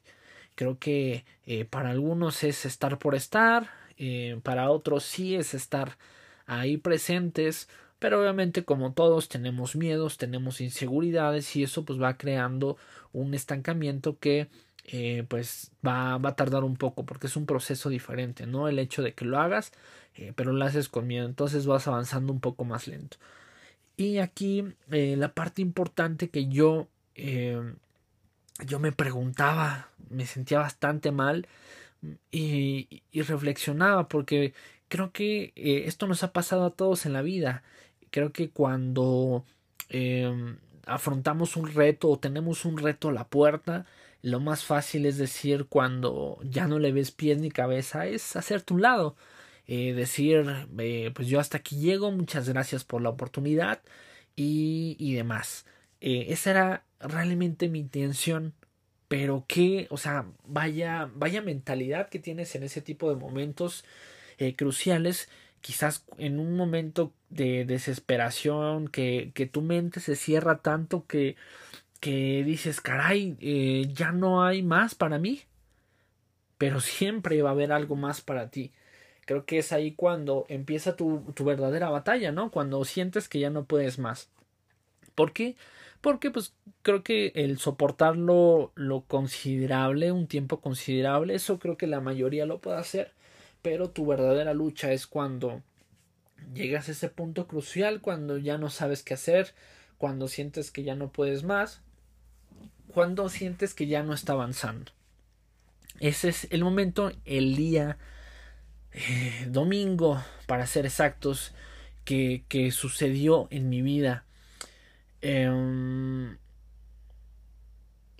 Creo 0.55 0.79
que 0.79 1.25
eh, 1.45 1.65
para 1.65 1.91
algunos 1.91 2.43
es 2.43 2.65
estar 2.65 2.97
por 2.99 3.15
estar, 3.15 3.69
eh, 3.97 4.39
para 4.43 4.69
otros 4.71 5.03
sí 5.03 5.35
es 5.35 5.53
estar 5.53 5.97
ahí 6.45 6.77
presentes, 6.77 7.69
pero 7.99 8.19
obviamente 8.21 8.63
como 8.65 8.93
todos 8.93 9.29
tenemos 9.29 9.75
miedos, 9.75 10.17
tenemos 10.17 10.61
inseguridades 10.61 11.55
y 11.55 11.63
eso 11.63 11.85
pues 11.85 12.01
va 12.01 12.17
creando 12.17 12.77
un 13.13 13.33
estancamiento 13.33 14.17
que 14.19 14.49
pues 15.29 15.71
va, 15.85 16.17
va, 16.17 16.29
a 16.31 16.35
tardar 16.35 16.63
un 16.65 16.75
poco 16.75 17.05
porque 17.05 17.27
es 17.27 17.37
un 17.37 17.45
proceso 17.45 17.89
diferente, 17.89 18.45
¿no? 18.45 18.67
El 18.67 18.79
hecho 18.79 19.01
de 19.01 19.13
que 19.13 19.23
lo 19.23 19.39
hagas, 19.39 19.71
pero 20.35 20.51
lo 20.51 20.65
haces 20.65 20.89
con 20.89 21.07
miedo, 21.07 21.25
entonces 21.25 21.65
vas 21.65 21.87
avanzando 21.87 22.33
un 22.33 22.41
poco 22.41 22.65
más 22.65 22.87
lento. 22.87 23.17
Y 23.97 24.17
aquí 24.19 24.65
eh, 24.91 25.15
la 25.17 25.33
parte 25.33 25.61
importante 25.61 26.29
que 26.29 26.47
yo 26.47 26.87
eh, 27.15 27.61
yo 28.65 28.79
me 28.79 28.91
preguntaba, 28.91 29.89
me 30.09 30.25
sentía 30.25 30.59
bastante 30.59 31.11
mal 31.11 31.47
y, 32.31 33.03
reflexionaba 33.13 34.07
porque 34.07 34.53
creo 34.87 35.11
que 35.11 35.53
eh, 35.55 35.83
esto 35.87 36.07
nos 36.07 36.23
ha 36.23 36.33
pasado 36.33 36.65
a 36.65 36.71
todos 36.71 37.05
en 37.05 37.13
la 37.13 37.21
vida. 37.21 37.63
Creo 38.11 38.31
que 38.31 38.51
cuando 38.51 39.45
eh, 39.89 40.55
afrontamos 40.85 41.55
un 41.57 41.67
reto 41.73 42.09
o 42.09 42.19
tenemos 42.19 42.65
un 42.65 42.77
reto 42.77 43.09
a 43.09 43.13
la 43.13 43.27
puerta, 43.27 43.85
lo 44.21 44.39
más 44.39 44.63
fácil 44.65 45.05
es 45.05 45.17
decir 45.17 45.65
cuando 45.67 46.39
ya 46.43 46.67
no 46.67 46.79
le 46.79 46.91
ves 46.91 47.11
pies 47.11 47.39
ni 47.39 47.51
cabeza 47.51 48.05
es 48.07 48.35
hacerte 48.35 48.73
un 48.73 48.81
lado. 48.81 49.15
Eh, 49.67 49.93
decir, 49.93 50.45
eh, 50.79 51.11
pues 51.15 51.27
yo 51.27 51.39
hasta 51.39 51.57
aquí 51.57 51.77
llego, 51.77 52.11
muchas 52.11 52.49
gracias 52.49 52.83
por 52.83 53.01
la 53.01 53.09
oportunidad 53.09 53.81
y, 54.35 54.95
y 54.99 55.13
demás. 55.15 55.65
Eh, 56.01 56.27
esa 56.29 56.51
era 56.51 56.85
realmente 56.99 57.69
mi 57.69 57.79
intención 57.79 58.53
pero 59.07 59.45
qué, 59.47 59.87
o 59.91 59.97
sea, 59.97 60.25
vaya, 60.45 61.09
vaya 61.15 61.41
mentalidad 61.41 62.09
que 62.09 62.17
tienes 62.19 62.55
en 62.55 62.63
ese 62.63 62.81
tipo 62.81 63.09
de 63.09 63.15
momentos 63.15 63.85
cruciales, 64.57 65.29
quizás 65.61 66.05
en 66.17 66.39
un 66.39 66.57
momento 66.57 67.13
de 67.29 67.63
desesperación, 67.65 68.87
que, 68.87 69.31
que 69.35 69.45
tu 69.45 69.61
mente 69.61 69.99
se 69.99 70.15
cierra 70.15 70.59
tanto 70.59 71.05
que, 71.07 71.35
que 71.99 72.43
dices, 72.43 72.81
caray, 72.81 73.37
ya 73.93 74.11
no 74.11 74.43
hay 74.43 74.63
más 74.63 74.95
para 74.95 75.19
mí, 75.19 75.41
pero 76.57 76.79
siempre 76.81 77.41
va 77.41 77.49
a 77.49 77.53
haber 77.53 77.71
algo 77.71 77.95
más 77.95 78.21
para 78.21 78.49
ti. 78.49 78.71
Creo 79.25 79.45
que 79.45 79.59
es 79.59 79.71
ahí 79.71 79.93
cuando 79.93 80.45
empieza 80.49 80.95
tu, 80.95 81.21
tu 81.33 81.45
verdadera 81.45 81.89
batalla, 81.89 82.31
¿no? 82.31 82.51
Cuando 82.51 82.83
sientes 82.85 83.29
que 83.29 83.39
ya 83.39 83.49
no 83.49 83.65
puedes 83.65 83.99
más. 83.99 84.29
¿Por 85.15 85.33
qué? 85.33 85.55
Porque 86.01 86.31
pues 86.31 86.53
creo 86.81 87.03
que 87.03 87.31
el 87.35 87.57
soportarlo 87.59 88.71
lo 88.75 89.01
considerable, 89.01 90.11
un 90.11 90.27
tiempo 90.27 90.59
considerable, 90.59 91.35
eso 91.35 91.59
creo 91.59 91.77
que 91.77 91.87
la 91.87 92.01
mayoría 92.01 92.45
lo 92.45 92.59
puede 92.59 92.77
hacer 92.77 93.13
pero 93.63 93.89
tu 93.89 94.05
verdadera 94.05 94.53
lucha 94.53 94.91
es 94.91 95.07
cuando 95.07 95.63
llegas 96.53 96.89
a 96.89 96.91
ese 96.91 97.09
punto 97.09 97.47
crucial, 97.47 98.01
cuando 98.01 98.37
ya 98.37 98.59
no 98.59 98.69
sabes 98.69 99.01
qué 99.01 99.15
hacer, 99.15 99.55
cuando 99.97 100.27
sientes 100.27 100.69
que 100.69 100.83
ya 100.83 100.95
no 100.95 101.11
puedes 101.11 101.43
más, 101.43 101.81
cuando 102.89 103.29
sientes 103.29 103.73
que 103.73 103.87
ya 103.87 104.03
no 104.03 104.13
está 104.13 104.33
avanzando. 104.33 104.91
Ese 106.01 106.27
es 106.27 106.47
el 106.51 106.63
momento, 106.63 107.13
el 107.23 107.55
día 107.55 107.97
eh, 108.93 109.47
domingo, 109.49 110.23
para 110.47 110.67
ser 110.67 110.85
exactos, 110.85 111.53
que, 112.05 112.43
que 112.49 112.71
sucedió 112.71 113.47
en 113.51 113.69
mi 113.69 113.81
vida. 113.81 114.25
Eh, 115.21 115.49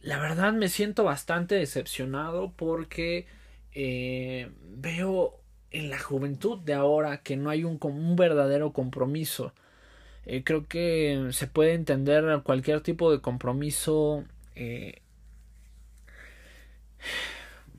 la 0.02 0.20
verdad 0.20 0.54
me 0.54 0.70
siento 0.70 1.04
bastante 1.04 1.56
decepcionado 1.56 2.52
porque 2.56 3.26
eh, 3.74 4.52
veo 4.78 5.40
en 5.72 5.90
la 5.90 6.00
juventud 6.00 6.60
de 6.60 6.74
ahora 6.74 7.24
que 7.24 7.38
no 7.38 7.50
hay 7.50 7.64
un, 7.64 7.80
un 7.82 8.16
verdadero 8.16 8.74
compromiso. 8.74 9.54
Eh, 10.26 10.44
creo 10.44 10.68
que 10.68 11.30
se 11.32 11.48
puede 11.48 11.74
entender 11.74 12.42
cualquier 12.44 12.82
tipo 12.82 13.12
de 13.12 13.22
compromiso. 13.22 14.26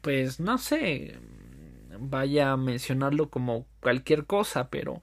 Pues 0.02 0.40
no 0.40 0.58
sé, 0.58 1.18
vaya 1.98 2.52
a 2.52 2.56
mencionarlo 2.56 3.30
como 3.30 3.66
cualquier 3.80 4.26
cosa, 4.26 4.68
pero 4.68 5.00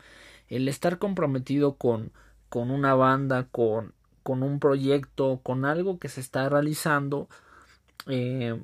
el 0.47 0.67
estar 0.67 0.97
comprometido 0.99 1.75
con, 1.75 2.11
con 2.49 2.71
una 2.71 2.95
banda, 2.95 3.47
con, 3.51 3.93
con 4.23 4.43
un 4.43 4.59
proyecto, 4.59 5.39
con 5.43 5.65
algo 5.65 5.99
que 5.99 6.09
se 6.09 6.21
está 6.21 6.49
realizando, 6.49 7.29
eh, 8.07 8.59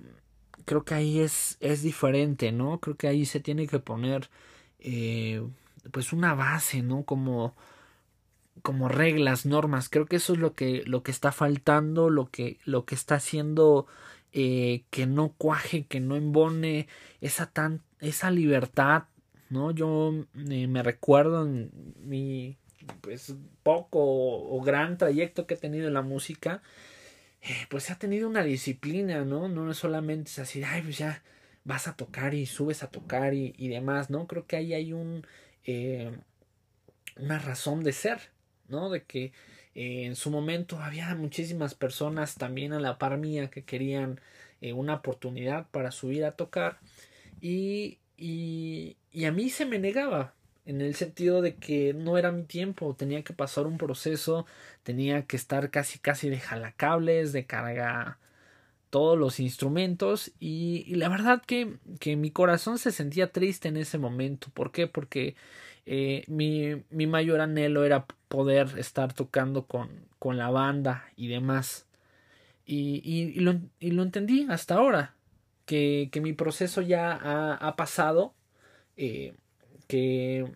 creo 0.65 0.83
que 0.83 0.93
ahí 0.95 1.19
es, 1.19 1.57
es 1.61 1.81
diferente, 1.81 2.51
¿no? 2.51 2.79
Creo 2.79 2.97
que 2.97 3.07
ahí 3.07 3.25
se 3.25 3.39
tiene 3.39 3.67
que 3.67 3.79
poner 3.79 4.29
eh, 4.79 5.41
pues 5.91 6.13
una 6.13 6.35
base, 6.35 6.81
¿no? 6.81 7.03
Como, 7.03 7.55
como 8.61 8.89
reglas, 8.89 9.45
normas. 9.45 9.89
Creo 9.89 10.05
que 10.05 10.17
eso 10.17 10.33
es 10.33 10.39
lo 10.39 10.53
que, 10.53 10.83
lo 10.85 11.03
que 11.03 11.11
está 11.11 11.31
faltando, 11.31 12.09
lo 12.09 12.29
que, 12.29 12.59
lo 12.65 12.85
que 12.85 12.95
está 12.95 13.15
haciendo 13.15 13.87
eh, 14.33 14.83
que 14.89 15.05
no 15.05 15.33
cuaje, 15.37 15.85
que 15.85 15.99
no 15.99 16.15
embone 16.15 16.87
esa, 17.21 17.47
tan, 17.47 17.81
esa 17.99 18.31
libertad, 18.31 19.03
¿no? 19.49 19.71
Yo 19.71 20.13
eh, 20.49 20.67
me 20.67 20.83
recuerdo 20.83 21.45
en 21.45 21.71
mi 21.99 22.57
pues 23.01 23.35
poco 23.63 23.99
o 23.99 24.61
gran 24.61 24.97
trayecto 24.97 25.45
que 25.45 25.55
he 25.55 25.57
tenido 25.57 25.87
en 25.87 25.93
la 25.93 26.01
música 26.01 26.61
eh, 27.41 27.65
pues 27.69 27.89
ha 27.91 27.97
tenido 27.97 28.27
una 28.27 28.43
disciplina, 28.43 29.23
¿no? 29.23 29.47
No 29.47 29.73
solamente 29.73 30.29
es 30.31 30.39
así, 30.39 30.63
ay, 30.63 30.81
pues 30.81 30.97
ya 30.97 31.23
vas 31.63 31.87
a 31.87 31.95
tocar 31.95 32.33
y 32.33 32.45
subes 32.45 32.83
a 32.83 32.89
tocar 32.89 33.33
y, 33.33 33.53
y 33.57 33.69
demás, 33.69 34.09
¿no? 34.09 34.27
Creo 34.27 34.45
que 34.47 34.57
ahí 34.57 34.73
hay 34.73 34.93
un, 34.93 35.25
eh, 35.65 36.11
una 37.17 37.39
razón 37.39 37.83
de 37.83 37.93
ser, 37.93 38.31
¿no? 38.67 38.89
De 38.89 39.03
que 39.03 39.31
eh, 39.77 40.05
en 40.05 40.15
su 40.15 40.31
momento 40.31 40.79
había 40.79 41.13
muchísimas 41.13 41.75
personas 41.75 42.33
también 42.33 42.73
a 42.73 42.79
la 42.79 42.97
par 42.97 43.19
mía 43.19 43.51
que 43.51 43.63
querían 43.63 44.19
eh, 44.59 44.73
una 44.73 44.95
oportunidad 44.95 45.67
para 45.69 45.91
subir 45.91 46.25
a 46.25 46.31
tocar 46.31 46.79
y, 47.41 47.99
y, 48.17 48.97
a 49.25 49.31
mí 49.31 49.51
se 49.51 49.67
me 49.67 49.77
negaba, 49.77 50.33
en 50.65 50.81
el 50.81 50.95
sentido 50.95 51.43
de 51.43 51.55
que 51.55 51.93
no 51.93 52.17
era 52.17 52.31
mi 52.31 52.43
tiempo, 52.43 52.95
tenía 52.95 53.23
que 53.23 53.33
pasar 53.33 53.67
un 53.67 53.77
proceso, 53.77 54.47
tenía 54.81 55.27
que 55.27 55.37
estar 55.37 55.69
casi 55.69 55.99
casi 55.99 56.27
de 56.29 56.39
jalacables, 56.39 57.31
de 57.31 57.45
carga 57.45 58.17
todos 58.89 59.17
los 59.17 59.39
instrumentos 59.39 60.31
y, 60.39 60.85
y 60.87 60.95
la 60.95 61.09
verdad 61.09 61.43
que, 61.45 61.77
que, 61.99 62.15
mi 62.15 62.31
corazón 62.31 62.79
se 62.79 62.91
sentía 62.91 63.31
triste 63.31 63.67
en 63.67 63.77
ese 63.77 63.99
momento. 63.99 64.47
¿Por 64.53 64.71
qué? 64.71 64.87
Porque 64.87 65.35
eh, 65.89 66.25
mi, 66.27 66.83
mi, 66.89 67.07
mayor 67.07 67.39
anhelo 67.39 67.85
era 67.85 68.05
poder 68.27 68.77
estar 68.77 69.13
tocando 69.13 69.67
con, 69.67 69.89
con 70.19 70.37
la 70.37 70.49
banda 70.49 71.05
y 71.15 71.29
demás. 71.29 71.87
Y, 72.65 73.01
y, 73.05 73.39
lo, 73.39 73.61
y 73.79 73.91
lo, 73.91 74.03
entendí 74.03 74.45
hasta 74.49 74.75
ahora, 74.75 75.15
que, 75.65 76.09
que 76.11 76.19
mi 76.19 76.33
proceso 76.33 76.81
ya 76.81 77.13
ha, 77.13 77.75
pasado. 77.77 78.33
Eh, 78.97 79.33
que, 79.87 80.51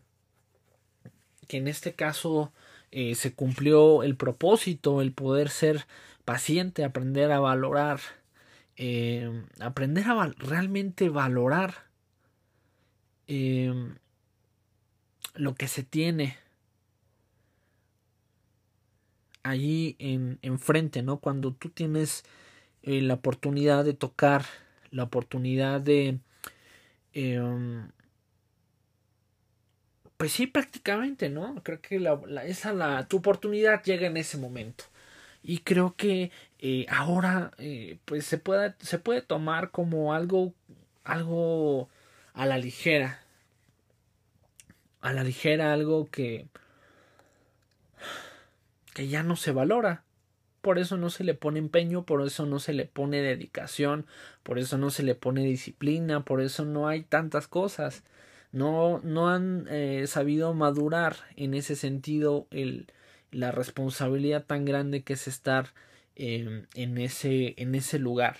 que 1.48 1.58
en 1.58 1.70
este 1.70 1.94
caso 1.94 2.52
eh, 2.92 3.16
se 3.16 3.34
cumplió 3.34 4.04
el 4.04 4.18
propósito, 4.18 5.02
el 5.02 5.14
poder 5.14 5.50
ser 5.50 5.88
paciente, 6.26 6.84
aprender 6.84 7.32
a 7.32 7.40
valorar, 7.40 8.02
aprender 9.62 10.06
a 10.08 10.34
realmente 10.38 11.08
valorar 11.08 11.86
lo 15.34 15.56
que 15.56 15.68
se 15.68 15.84
tiene 15.84 16.38
en 19.44 20.40
enfrente, 20.42 21.02
¿no? 21.02 21.20
Cuando 21.20 21.54
tú 21.54 21.70
tienes 21.70 22.24
eh, 22.84 23.02
la 23.02 23.16
oportunidad 23.16 23.86
de 23.86 23.94
tocar, 23.94 24.46
la 24.92 25.04
oportunidad 25.04 25.82
de 25.82 26.20
eh, 27.14 27.42
pues 30.18 30.34
sí, 30.34 30.46
prácticamente, 30.46 31.30
¿no? 31.30 31.56
Creo 31.64 31.82
que 31.82 32.00
la, 32.00 32.14
esa 32.46 32.74
la, 32.74 33.08
tu 33.08 33.18
oportunidad 33.18 33.84
llega 33.84 34.06
en 34.08 34.18
ese 34.18 34.38
momento. 34.38 34.84
Y 35.44 35.60
creo 35.60 35.96
que 35.96 36.32
eh, 36.60 36.86
ahora 36.90 37.52
eh, 37.58 37.98
pues 38.06 38.26
se 38.26 38.40
se 38.80 39.00
puede 39.00 39.22
tomar 39.24 39.72
como 39.72 40.14
algo, 40.14 40.54
algo 41.04 41.90
a 42.34 42.46
la 42.46 42.60
ligera. 42.60 43.21
A 45.02 45.14
la 45.14 45.24
ligera, 45.24 45.74
algo 45.74 46.06
que, 46.06 46.48
que 48.94 49.08
ya 49.08 49.24
no 49.24 49.36
se 49.36 49.52
valora. 49.52 50.04
Por 50.62 50.78
eso 50.78 50.96
no 50.96 51.10
se 51.10 51.24
le 51.24 51.34
pone 51.34 51.60
empeño, 51.60 52.06
por 52.06 52.22
eso 52.26 52.46
no 52.46 52.60
se 52.60 52.74
le 52.74 52.86
pone 52.86 53.22
dedicación, 53.22 54.06
por 54.44 54.60
eso 54.60 54.78
no 54.78 54.92
se 54.92 55.02
le 55.02 55.16
pone 55.16 55.44
disciplina, 55.44 56.24
por 56.24 56.40
eso 56.40 56.66
no 56.66 56.88
hay 56.88 57.02
tantas 57.02 57.48
cosas 57.48 58.04
no, 58.52 59.00
no 59.04 59.30
han 59.30 59.68
eh, 59.70 60.06
sabido 60.08 60.54
madurar 60.54 61.16
en 61.36 61.54
ese 61.54 61.76
sentido 61.76 62.48
el, 62.52 62.88
la 63.32 63.52
responsabilidad 63.52 64.46
tan 64.46 64.66
grande 64.66 65.04
que 65.04 65.14
es 65.14 65.28
estar 65.28 65.74
eh, 66.16 66.66
en, 66.76 66.98
ese, 66.98 67.54
en 67.58 67.76
ese 67.76 67.98
lugar. 68.00 68.38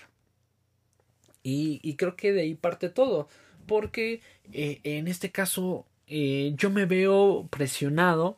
Y, 1.42 1.80
y, 1.82 1.96
creo 1.96 2.14
que 2.14 2.32
de 2.32 2.42
ahí 2.42 2.54
parte 2.54 2.88
todo, 2.88 3.28
porque 3.66 4.20
eh, 4.52 4.80
en 4.84 5.08
este 5.08 5.32
caso 5.32 5.86
eh, 6.14 6.52
yo 6.56 6.68
me 6.68 6.84
veo 6.84 7.48
presionado 7.50 8.36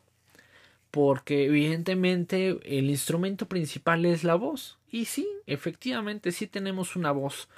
porque 0.91 1.43
evidentemente 1.45 2.57
el 2.63 2.89
instrumento 2.89 3.49
principal 3.49 4.05
es 4.05 4.23
la 4.23 4.35
voz. 4.35 4.77
Y 4.89 5.05
sí, 5.05 5.27
efectivamente 5.45 6.31
sí 6.31 6.47
tenemos 6.47 6.95
una 6.95 7.11
voz 7.11 7.49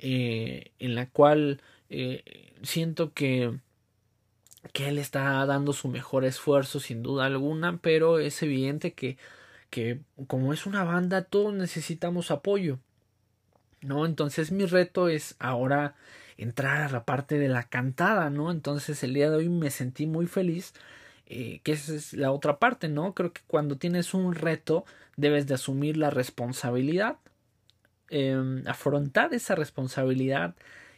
eh, 0.00 0.72
en 0.80 0.96
la 0.96 1.06
cual 1.08 1.60
eh, 1.88 2.52
siento 2.62 3.12
que 3.12 3.58
que 4.72 4.88
él 4.88 4.98
está 4.98 5.46
dando 5.46 5.72
su 5.72 5.88
mejor 5.88 6.24
esfuerzo 6.24 6.80
sin 6.80 7.02
duda 7.02 7.26
alguna, 7.26 7.78
pero 7.78 8.18
es 8.18 8.42
evidente 8.42 8.92
que, 8.92 9.16
que 9.70 10.00
como 10.26 10.52
es 10.52 10.66
una 10.66 10.84
banda 10.84 11.22
todos 11.22 11.54
necesitamos 11.54 12.30
apoyo. 12.32 12.78
¿no? 13.82 14.04
Entonces 14.04 14.50
mi 14.50 14.66
reto 14.66 15.08
es 15.08 15.36
ahora 15.38 15.94
entrar 16.42 16.82
a 16.82 16.88
la 16.88 17.04
parte 17.04 17.38
de 17.38 17.48
la 17.48 17.64
cantada, 17.64 18.30
¿no? 18.30 18.50
Entonces 18.50 19.02
el 19.02 19.14
día 19.14 19.30
de 19.30 19.36
hoy 19.36 19.48
me 19.48 19.70
sentí 19.70 20.06
muy 20.06 20.26
feliz, 20.26 20.74
eh, 21.26 21.60
que 21.62 21.72
esa 21.72 21.94
es 21.94 22.12
la 22.14 22.32
otra 22.32 22.58
parte, 22.58 22.88
¿no? 22.88 23.14
Creo 23.14 23.32
que 23.32 23.42
cuando 23.46 23.76
tienes 23.76 24.14
un 24.14 24.34
reto 24.34 24.84
debes 25.16 25.46
de 25.46 25.54
asumir 25.54 25.96
la 25.96 26.10
responsabilidad, 26.10 27.18
eh, 28.08 28.62
afrontar 28.66 29.34
esa 29.34 29.54
responsabilidad 29.54 30.54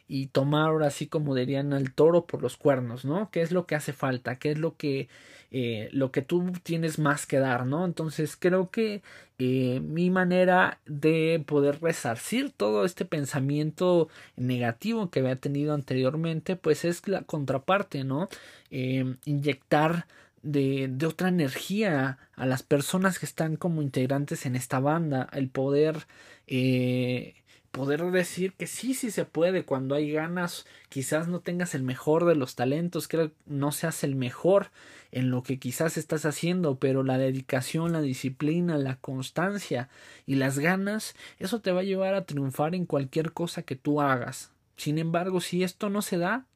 y 0.08 0.28
tomar 0.28 0.68
ahora 0.68 0.90
como 1.10 1.34
dirían 1.34 1.72
al 1.72 1.92
toro 1.92 2.26
por 2.26 2.42
los 2.42 2.56
cuernos, 2.56 3.04
¿no? 3.04 3.30
¿Qué 3.30 3.42
es 3.42 3.50
lo 3.52 3.66
que 3.66 3.74
hace 3.74 3.92
falta? 3.92 4.38
¿Qué 4.38 4.52
es 4.52 4.58
lo 4.58 4.76
que 4.76 5.08
eh, 5.54 5.90
lo 5.92 6.10
que 6.12 6.22
tú 6.22 6.50
tienes 6.62 6.98
más 6.98 7.26
que 7.26 7.38
dar, 7.38 7.66
¿no? 7.66 7.84
Entonces 7.84 8.36
creo 8.36 8.70
que 8.70 9.02
eh, 9.38 9.80
mi 9.80 10.08
manera 10.08 10.80
de 10.86 11.44
poder 11.46 11.80
resarcir 11.82 12.50
todo 12.50 12.86
este 12.86 13.04
pensamiento 13.04 14.08
negativo 14.36 15.10
que 15.10 15.20
había 15.20 15.36
tenido 15.36 15.74
anteriormente, 15.74 16.56
pues 16.56 16.86
es 16.86 17.06
la 17.06 17.22
contraparte, 17.22 18.02
¿no? 18.02 18.28
Eh, 18.70 19.16
inyectar 19.26 20.06
de, 20.42 20.88
de, 20.90 21.06
otra 21.06 21.28
energía 21.28 22.18
a 22.34 22.46
las 22.46 22.62
personas 22.62 23.18
que 23.18 23.26
están 23.26 23.56
como 23.56 23.82
integrantes 23.82 24.46
en 24.46 24.56
esta 24.56 24.80
banda, 24.80 25.28
el 25.32 25.48
poder 25.50 26.06
eh, 26.46 27.41
poder 27.72 28.04
decir 28.10 28.52
que 28.52 28.66
sí, 28.66 28.92
sí 28.94 29.10
se 29.10 29.24
puede 29.24 29.64
cuando 29.64 29.94
hay 29.94 30.12
ganas, 30.12 30.66
quizás 30.90 31.26
no 31.26 31.40
tengas 31.40 31.74
el 31.74 31.82
mejor 31.82 32.26
de 32.26 32.36
los 32.36 32.54
talentos, 32.54 33.08
que 33.08 33.32
no 33.46 33.72
seas 33.72 34.04
el 34.04 34.14
mejor 34.14 34.70
en 35.10 35.30
lo 35.30 35.42
que 35.42 35.58
quizás 35.58 35.96
estás 35.96 36.26
haciendo, 36.26 36.76
pero 36.76 37.02
la 37.02 37.16
dedicación, 37.18 37.92
la 37.92 38.02
disciplina, 38.02 38.76
la 38.76 38.96
constancia 38.96 39.88
y 40.26 40.34
las 40.34 40.58
ganas, 40.58 41.14
eso 41.38 41.60
te 41.60 41.72
va 41.72 41.80
a 41.80 41.84
llevar 41.84 42.14
a 42.14 42.26
triunfar 42.26 42.74
en 42.74 42.84
cualquier 42.84 43.32
cosa 43.32 43.62
que 43.62 43.74
tú 43.74 44.02
hagas. 44.02 44.52
Sin 44.76 44.98
embargo, 44.98 45.40
si 45.40 45.64
esto 45.64 45.88
no 45.88 46.02
se 46.02 46.18
da, 46.18 46.46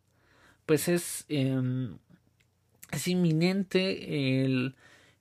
pues 0.66 0.88
es, 0.88 1.24
eh, 1.28 1.90
es 2.92 3.08
inminente 3.08 4.44
el, 4.44 4.74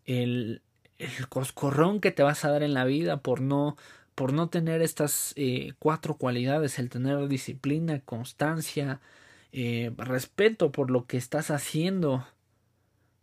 el, 0.05 0.61
el 0.97 1.29
coscorrón 1.29 2.01
que 2.01 2.11
te 2.11 2.23
vas 2.23 2.43
a 2.43 2.51
dar 2.51 2.63
en 2.63 2.73
la 2.73 2.83
vida 2.83 3.17
por 3.17 3.39
no 3.39 3.77
por 4.15 4.31
no 4.31 4.49
tener 4.49 4.81
estas 4.81 5.33
eh, 5.35 5.73
cuatro 5.77 6.15
cualidades, 6.15 6.79
el 6.79 6.89
tener 6.89 7.27
disciplina, 7.27 7.99
constancia, 7.99 9.01
eh, 9.51 9.91
respeto 9.97 10.71
por 10.71 10.89
lo 10.89 11.05
que 11.05 11.17
estás 11.17 11.51
haciendo, 11.51 12.25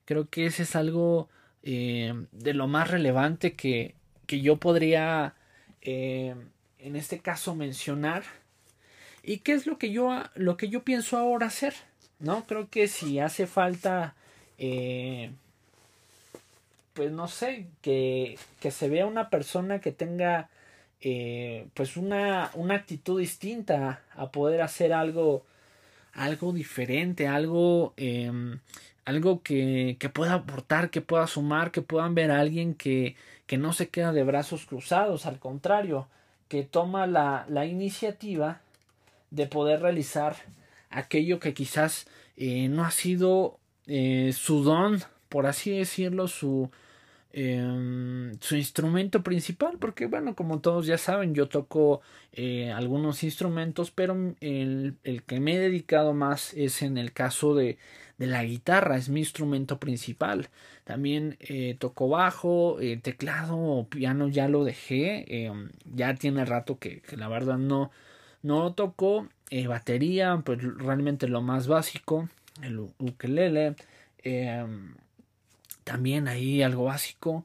creo 0.05 0.29
que 0.29 0.47
ese 0.47 0.65
es 0.65 0.77
algo 0.77 1.29
eh, 1.63 2.15
de 2.33 2.55
lo 2.55 2.69
más 2.69 2.91
relevante 2.91 3.55
que, 3.55 3.95
que 4.27 4.41
yo 4.41 4.57
podría 4.57 5.35
en 5.85 6.95
este 6.95 7.19
caso 7.19 7.57
mencionar. 7.57 8.23
¿Y 9.25 9.39
qué 9.39 9.53
es 9.53 9.67
lo 9.67 9.79
que 9.79 9.91
yo, 9.91 10.23
lo 10.37 10.57
que 10.57 10.69
yo 10.69 10.85
pienso 10.85 11.19
ahora 11.19 11.47
hacer? 11.47 11.75
¿No? 12.21 12.45
Creo 12.47 12.69
que 12.71 12.87
si 12.87 13.19
hace 13.19 13.49
falta 13.49 14.15
pues 16.95 17.11
no 17.11 17.27
sé, 17.27 17.67
que, 17.81 18.39
que 18.61 18.71
se 18.71 18.89
vea 18.89 19.07
una 19.07 19.31
persona 19.31 19.81
que 19.81 19.93
tenga 19.93 20.51
eh, 21.03 21.67
pues 21.75 21.97
una, 21.97 22.51
una 22.55 22.77
actitud 22.77 23.21
distinta 23.21 24.03
a 24.15 24.31
poder 24.31 24.63
hacer 24.63 24.93
algo 24.93 25.45
algo 26.15 26.53
diferente 26.53 27.27
algo 27.27 27.93
eh, 27.97 28.31
algo 29.05 29.43
que, 29.43 29.97
que, 29.99 30.09
pueda 30.09 30.35
aportar 30.35 30.91
que 30.91 31.01
pueda 31.01 31.27
sumar 31.27 31.73
que 31.73 31.83
puedan 31.83 32.15
ver 32.15 32.31
a 32.31 32.41
alguien 32.41 32.75
que, 32.75 33.17
que 33.47 33.59
no 33.59 33.73
se 33.73 33.89
queda 33.89 34.13
de 34.13 34.23
brazos 34.23 34.65
cruzados 34.65 35.27
al 35.27 35.39
contrario 35.39 36.07
que 36.49 36.63
toma 36.63 37.07
la, 37.07 37.47
la 37.49 37.67
iniciativa 37.67 38.61
de 39.31 39.47
poder 39.47 39.81
realizar 39.81 40.37
aquello 40.91 41.41
que 41.41 41.55
quizás 41.55 42.07
eh, 42.37 42.69
no 42.69 42.85
ha 42.85 42.91
sido 42.91 43.59
eh, 43.87 44.33
su 44.35 44.63
don 44.63 45.01
por 45.29 45.47
así 45.47 45.71
decirlo 45.71 46.29
su 46.29 46.71
eh, 47.33 48.33
su 48.41 48.57
instrumento 48.57 49.23
principal, 49.23 49.79
porque 49.79 50.07
bueno, 50.07 50.35
como 50.35 50.61
todos 50.61 50.87
ya 50.87 50.99
saben, 50.99 51.35
yo 51.35 51.49
toco 51.49 52.01
eh, 52.33 52.71
algunos 52.73 53.23
instrumentos, 53.25 53.91
pero 53.91 54.35
el, 54.41 54.97
el, 55.05 55.23
que 55.23 55.41
me 55.41 55.55
he 55.55 55.59
dedicado 55.59 56.15
más 56.15 56.53
es 56.55 56.83
en 56.83 56.99
el 56.99 57.13
caso 57.13 57.55
de, 57.55 57.79
de 58.19 58.27
la 58.27 58.45
guitarra, 58.45 58.97
es 58.97 59.09
mi 59.09 59.21
instrumento 59.21 59.79
principal. 59.81 60.49
También 60.85 61.37
eh, 61.41 61.77
toco 61.79 62.09
bajo, 62.09 62.81
eh, 62.81 62.97
teclado 62.97 63.87
piano 63.89 64.29
ya 64.29 64.49
lo 64.49 64.65
dejé, 64.65 65.47
em, 65.47 65.71
ya 65.85 66.15
tiene 66.15 66.45
rato 66.45 66.79
que, 66.79 67.03
la 67.17 67.29
verdad 67.29 67.59
no, 67.59 67.91
no 68.43 68.75
toco. 68.75 69.29
Eh, 69.51 69.67
batería, 69.67 70.41
pues 70.45 70.63
realmente 70.63 71.29
lo 71.29 71.43
más 71.43 71.67
básico, 71.67 72.29
el 72.63 72.79
ukelele. 72.99 73.75
Em, 74.19 74.95
también 75.93 76.27
ahí 76.27 76.63
algo 76.63 76.85
básico, 76.85 77.45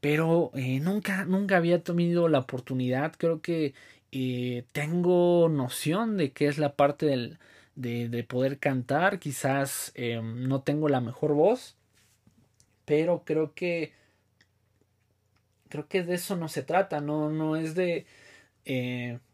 pero 0.00 0.52
eh, 0.54 0.78
nunca, 0.78 1.24
nunca 1.24 1.56
había 1.56 1.82
tenido 1.82 2.28
la 2.28 2.38
oportunidad, 2.38 3.12
creo 3.18 3.40
que 3.42 3.74
eh, 4.12 4.64
tengo 4.70 5.48
noción 5.48 6.16
de 6.16 6.30
qué 6.30 6.46
es 6.46 6.58
la 6.58 6.76
parte 6.76 7.06
del, 7.06 7.38
de, 7.74 8.08
de 8.08 8.22
poder 8.22 8.58
cantar, 8.60 9.18
quizás 9.18 9.90
eh, 9.96 10.20
no 10.22 10.62
tengo 10.62 10.88
la 10.88 11.00
mejor 11.00 11.32
voz, 11.34 11.74
pero 12.84 13.24
creo 13.24 13.52
que 13.54 13.92
creo 15.68 15.88
que 15.88 16.04
de 16.04 16.14
eso 16.14 16.36
no 16.36 16.48
se 16.48 16.62
trata, 16.62 17.00
no, 17.00 17.30
no 17.30 17.56
es 17.56 17.74
de 17.74 18.06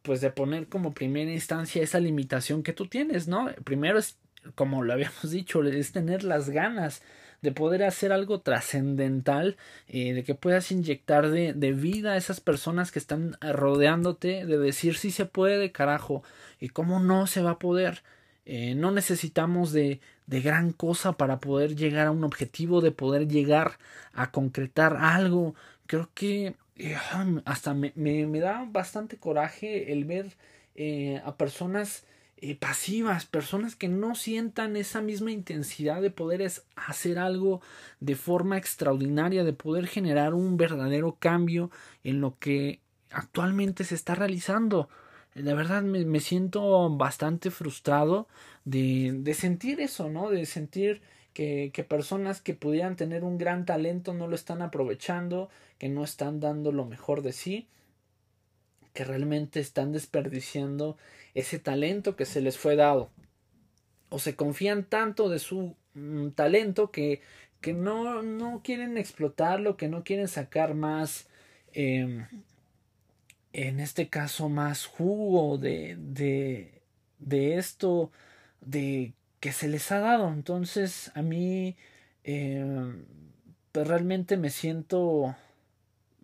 pues 0.03 0.20
de 0.20 0.31
poner 0.31 0.68
como 0.68 0.94
primera 0.94 1.33
instancia 1.33 1.83
esa 1.83 1.98
limitación 1.98 2.62
que 2.62 2.72
tú 2.72 2.87
tienes, 2.87 3.27
¿no? 3.27 3.48
Primero 3.64 3.98
es, 3.98 4.16
como 4.55 4.83
lo 4.83 4.92
habíamos 4.92 5.31
dicho, 5.31 5.62
es 5.64 5.92
tener 5.92 6.24
las 6.24 6.48
ganas 6.48 7.03
de 7.44 7.52
poder 7.52 7.85
hacer 7.85 8.11
algo 8.11 8.40
trascendental, 8.40 9.57
eh, 9.87 10.14
de 10.14 10.24
que 10.24 10.35
puedas 10.35 10.72
inyectar 10.72 11.30
de, 11.30 11.52
de, 11.52 11.72
vida 11.72 12.12
a 12.12 12.16
esas 12.16 12.40
personas 12.40 12.90
que 12.90 12.98
están 12.98 13.37
rodeándote, 13.40 14.46
de 14.46 14.59
decir 14.59 14.96
si 14.96 15.11
se 15.11 15.26
puede, 15.26 15.70
carajo, 15.70 16.24
y 16.59 16.70
cómo 16.70 17.00
no 17.00 17.26
se 17.26 17.42
va 17.42 17.52
a 17.52 17.59
poder. 17.59 18.02
Eh, 18.46 18.74
no 18.74 18.90
necesitamos 18.92 19.72
de, 19.72 20.00
de 20.26 20.40
gran 20.40 20.72
cosa 20.72 21.12
para 21.12 21.38
poder 21.38 21.76
llegar 21.76 22.07
a 22.07 22.12
un 22.12 22.24
objetivo, 22.24 22.80
de 22.80 22.92
poder 22.92 23.28
llegar 23.28 23.78
a 24.14 24.30
concretar 24.30 24.96
algo. 24.96 25.54
Creo 25.87 26.09
que 26.14 26.54
eh, 26.76 26.96
hasta 27.44 27.74
me, 27.74 27.92
me, 27.94 28.26
me, 28.26 28.40
da 28.40 28.66
bastante 28.70 29.18
coraje 29.18 29.92
el 29.92 30.07
ver 30.07 30.35
eh, 30.76 31.20
a 31.24 31.37
personas 31.37 32.04
eh, 32.37 32.57
pasivas, 32.57 33.27
personas 33.27 33.77
que 33.77 33.88
no 33.88 34.14
sientan 34.14 34.77
esa 34.77 35.01
misma 35.01 35.31
intensidad 35.31 36.03
de 36.03 36.11
poder 36.11 36.47
hacer 36.77 37.18
algo 37.18 37.62
de 38.01 38.16
forma 38.16 38.59
extraordinaria, 38.59 39.44
de 39.44 39.53
poder 39.53 39.87
generar 39.87 40.35
un 40.35 40.57
verdadero 40.57 41.16
cambio 41.18 41.70
en 42.03 42.20
lo 42.20 42.38
que 42.38 42.81
actualmente 43.11 43.85
se 43.85 43.94
está 43.94 44.14
realizando. 44.14 44.88
De 45.35 45.55
verdad 45.55 45.83
me, 45.83 46.05
me 46.05 46.20
siento 46.20 46.90
bastante 46.97 47.51
frustrado 47.51 48.29
de, 48.64 49.12
de, 49.14 49.35
sentir 49.35 49.81
eso, 49.81 50.09
¿no? 50.11 50.31
De 50.31 50.47
sentir 50.47 51.03
que, 51.33 51.70
que 51.73 51.83
personas 51.83 52.40
que 52.40 52.55
pudieran 52.55 52.97
tener 52.97 53.25
un 53.25 53.38
gran 53.38 53.64
talento 53.64 54.14
no 54.14 54.29
lo 54.29 54.35
están 54.35 54.62
aprovechando, 54.62 55.51
que 55.79 55.88
no 55.88 56.05
están 56.05 56.40
dando 56.40 56.73
lo 56.73 56.85
mejor 56.85 57.23
de 57.23 57.33
sí, 57.33 57.68
que 58.94 59.04
realmente 59.04 59.61
están 59.61 59.92
desperdiciando 59.92 60.96
ese 61.35 61.59
talento 61.59 62.16
que 62.16 62.24
se 62.24 62.40
les 62.40 62.57
fue 62.57 62.76
dado. 62.76 63.11
O 64.09 64.18
se 64.18 64.37
confían 64.37 64.85
tanto 64.85 65.28
de 65.28 65.40
su 65.40 65.76
mm, 65.94 66.30
talento 66.30 66.90
que, 66.90 67.20
que 67.61 67.74
no, 67.74 68.22
no, 68.22 68.62
quieren 68.62 68.96
explotarlo, 68.96 69.76
que 69.76 69.88
no 69.88 70.04
quieren 70.04 70.28
sacar 70.28 70.74
más, 70.74 71.28
eh, 71.72 72.26
en 73.52 73.80
este 73.80 74.09
caso, 74.09 74.48
más 74.48 74.87
jugo 74.87 75.59
de, 75.59 75.96
de, 75.98 76.83
de 77.18 77.57
esto, 77.57 78.12
de 78.61 79.12
que 79.40 79.52
se 79.52 79.68
les 79.68 79.90
ha 79.92 79.98
dado. 79.98 80.33
Entonces, 80.33 81.11
a 81.14 81.22
mí, 81.22 81.76
eh, 82.22 82.64
pues 83.72 83.88
realmente 83.88 84.37
me 84.37 84.50
siento, 84.50 85.35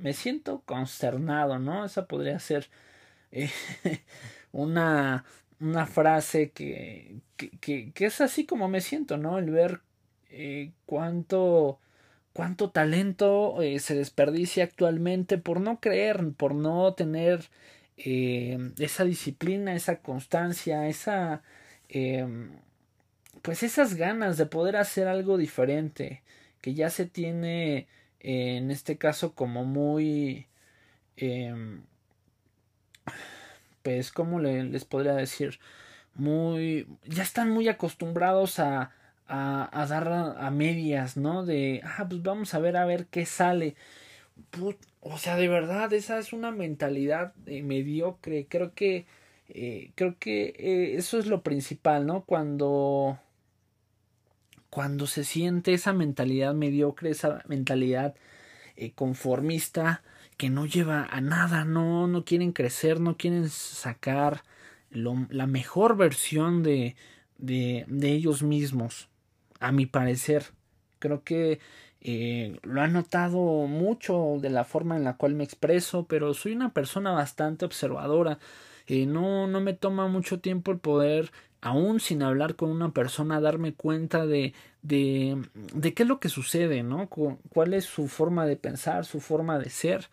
me 0.00 0.12
siento 0.14 0.62
consternado, 0.66 1.58
¿no? 1.58 1.84
Esa 1.84 2.06
podría 2.06 2.38
ser 2.38 2.68
eh, 3.32 3.50
una, 4.52 5.24
una 5.60 5.86
frase 5.86 6.50
que, 6.50 7.20
que, 7.36 7.92
que, 7.92 8.06
es 8.06 8.20
así 8.20 8.46
como 8.46 8.68
me 8.68 8.80
siento, 8.80 9.16
¿no? 9.16 9.38
El 9.38 9.50
ver 9.50 9.80
eh, 10.30 10.72
cuánto, 10.86 11.80
cuánto 12.32 12.70
talento 12.70 13.62
eh, 13.62 13.78
se 13.80 13.94
desperdicia 13.94 14.64
actualmente 14.64 15.38
por 15.38 15.60
no 15.60 15.80
creer, 15.80 16.32
por 16.36 16.54
no 16.54 16.94
tener 16.94 17.48
esa 18.02 19.04
disciplina, 19.04 19.74
esa 19.74 20.00
constancia, 20.00 20.88
esa 20.88 21.42
pues 23.42 23.62
esas 23.62 23.94
ganas 23.94 24.36
de 24.36 24.46
poder 24.46 24.76
hacer 24.76 25.08
algo 25.08 25.36
diferente 25.38 26.22
que 26.60 26.74
ya 26.74 26.90
se 26.90 27.06
tiene 27.06 27.88
en 28.20 28.70
este 28.70 28.98
caso 28.98 29.34
como 29.34 29.64
muy 29.64 30.46
eh, 31.16 31.80
pues, 33.82 34.12
¿cómo 34.12 34.40
les 34.40 34.84
podría 34.84 35.14
decir? 35.14 35.58
Muy, 36.14 36.86
ya 37.06 37.22
están 37.22 37.50
muy 37.50 37.68
acostumbrados 37.68 38.58
a, 38.58 38.92
a, 39.28 39.82
a 39.82 39.86
dar 39.86 40.08
a, 40.08 40.50
medias, 40.50 41.16
¿no? 41.16 41.44
De, 41.44 41.82
ah, 41.84 42.06
pues 42.08 42.22
vamos 42.22 42.54
a 42.54 42.58
ver 42.58 42.76
a 42.76 42.84
ver 42.84 43.06
qué 43.06 43.26
sale. 43.26 43.76
o 45.00 45.18
sea, 45.18 45.36
de 45.36 45.48
verdad, 45.48 45.92
esa 45.92 46.18
es 46.18 46.32
una 46.32 46.50
mentalidad 46.50 47.34
eh, 47.46 47.62
mediocre. 47.62 48.46
Creo 48.48 48.74
que, 48.74 49.06
eh, 49.48 49.92
creo 49.94 50.16
que 50.18 50.54
eh, 50.58 50.96
eso 50.96 51.18
es 51.18 51.26
lo 51.26 51.42
principal, 51.42 52.06
¿no? 52.06 52.24
Cuando, 52.24 53.18
cuando 54.70 55.06
se 55.06 55.24
siente 55.24 55.74
esa 55.74 55.92
mentalidad 55.92 56.54
mediocre, 56.54 57.10
esa 57.10 57.42
mentalidad 57.48 58.14
conformista 58.94 60.02
que 60.38 60.48
no 60.48 60.64
lleva 60.64 61.04
a 61.04 61.20
nada, 61.20 61.66
no, 61.66 62.06
no 62.06 62.24
quieren 62.24 62.52
crecer, 62.52 62.98
no 62.98 63.18
quieren 63.18 63.50
sacar 63.50 64.42
la 64.90 65.46
mejor 65.46 65.98
versión 65.98 66.62
de, 66.62 66.96
de, 67.36 67.84
de 67.88 68.12
ellos 68.12 68.42
mismos 68.42 69.10
a 69.60 69.70
mi 69.72 69.86
parecer. 69.86 70.46
Creo 70.98 71.22
que 71.24 71.60
eh, 72.00 72.58
lo 72.62 72.80
han 72.80 72.94
notado 72.94 73.38
mucho 73.66 74.38
de 74.40 74.50
la 74.50 74.64
forma 74.64 74.96
en 74.96 75.04
la 75.04 75.16
cual 75.16 75.34
me 75.34 75.44
expreso, 75.44 76.06
pero 76.06 76.32
soy 76.34 76.52
una 76.52 76.72
persona 76.72 77.12
bastante 77.12 77.66
observadora. 77.66 78.38
Eh, 78.86 79.06
no, 79.06 79.46
no 79.46 79.60
me 79.60 79.74
toma 79.74 80.08
mucho 80.08 80.40
tiempo 80.40 80.72
el 80.72 80.78
poder, 80.78 81.30
aún 81.60 82.00
sin 82.00 82.22
hablar 82.22 82.56
con 82.56 82.70
una 82.70 82.92
persona, 82.92 83.40
darme 83.40 83.74
cuenta 83.74 84.26
de, 84.26 84.54
de, 84.82 85.44
qué 85.94 86.02
es 86.02 86.08
lo 86.08 86.20
que 86.20 86.28
sucede, 86.28 86.82
¿no? 86.82 87.08
cuál 87.08 87.74
es 87.74 87.84
su 87.84 88.08
forma 88.08 88.46
de 88.46 88.56
pensar, 88.56 89.04
su 89.04 89.20
forma 89.20 89.58
de 89.58 89.70
ser. 89.70 90.08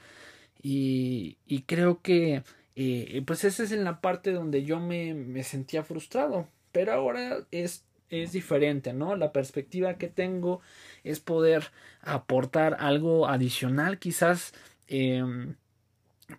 Y, 0.61 1.37
y 1.45 1.61
creo 1.63 2.01
que 2.01 2.43
eh, 2.75 3.23
pues 3.25 3.43
esa 3.43 3.63
es 3.63 3.71
en 3.71 3.83
la 3.83 4.01
parte 4.01 4.31
donde 4.31 4.63
yo 4.63 4.79
me, 4.79 5.13
me 5.13 5.43
sentía 5.43 5.83
frustrado. 5.83 6.47
Pero 6.71 6.93
ahora 6.93 7.45
es 7.51 7.87
es 8.09 8.31
diferente, 8.31 8.93
¿no? 8.93 9.15
La 9.15 9.31
perspectiva 9.31 9.97
que 9.97 10.07
tengo 10.07 10.61
es 11.03 11.19
poder 11.19 11.71
aportar 12.01 12.77
algo 12.79 13.27
adicional, 13.27 13.99
quizás 13.99 14.53
em, 14.87 15.55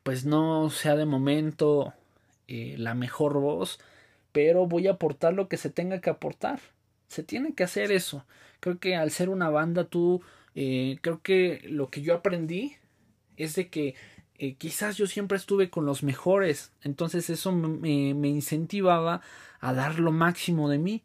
pues 0.02 0.24
no 0.24 0.70
sea 0.70 0.96
de 0.96 1.06
momento 1.06 1.94
eh, 2.48 2.76
la 2.78 2.94
mejor 2.94 3.34
voz, 3.34 3.80
pero 4.32 4.66
voy 4.66 4.86
a 4.86 4.92
aportar 4.92 5.34
lo 5.34 5.48
que 5.48 5.56
se 5.56 5.70
tenga 5.70 6.00
que 6.00 6.10
aportar. 6.10 6.60
Se 7.08 7.22
tiene 7.22 7.54
que 7.54 7.64
hacer 7.64 7.92
eso. 7.92 8.24
Creo 8.60 8.78
que 8.78 8.96
al 8.96 9.10
ser 9.10 9.28
una 9.28 9.50
banda 9.50 9.84
tú, 9.84 10.22
eh, 10.54 10.98
creo 11.00 11.22
que 11.22 11.62
lo 11.68 11.90
que 11.90 12.02
yo 12.02 12.14
aprendí 12.14 12.76
es 13.36 13.54
de 13.54 13.68
que 13.68 13.94
eh, 14.36 14.54
quizás 14.56 14.96
yo 14.96 15.06
siempre 15.06 15.38
estuve 15.38 15.70
con 15.70 15.86
los 15.86 16.02
mejores, 16.02 16.72
entonces 16.82 17.30
eso 17.30 17.52
me, 17.52 18.14
me 18.14 18.28
incentivaba 18.28 19.20
a 19.60 19.72
dar 19.72 19.98
lo 19.98 20.12
máximo 20.12 20.68
de 20.68 20.78
mí 20.78 21.04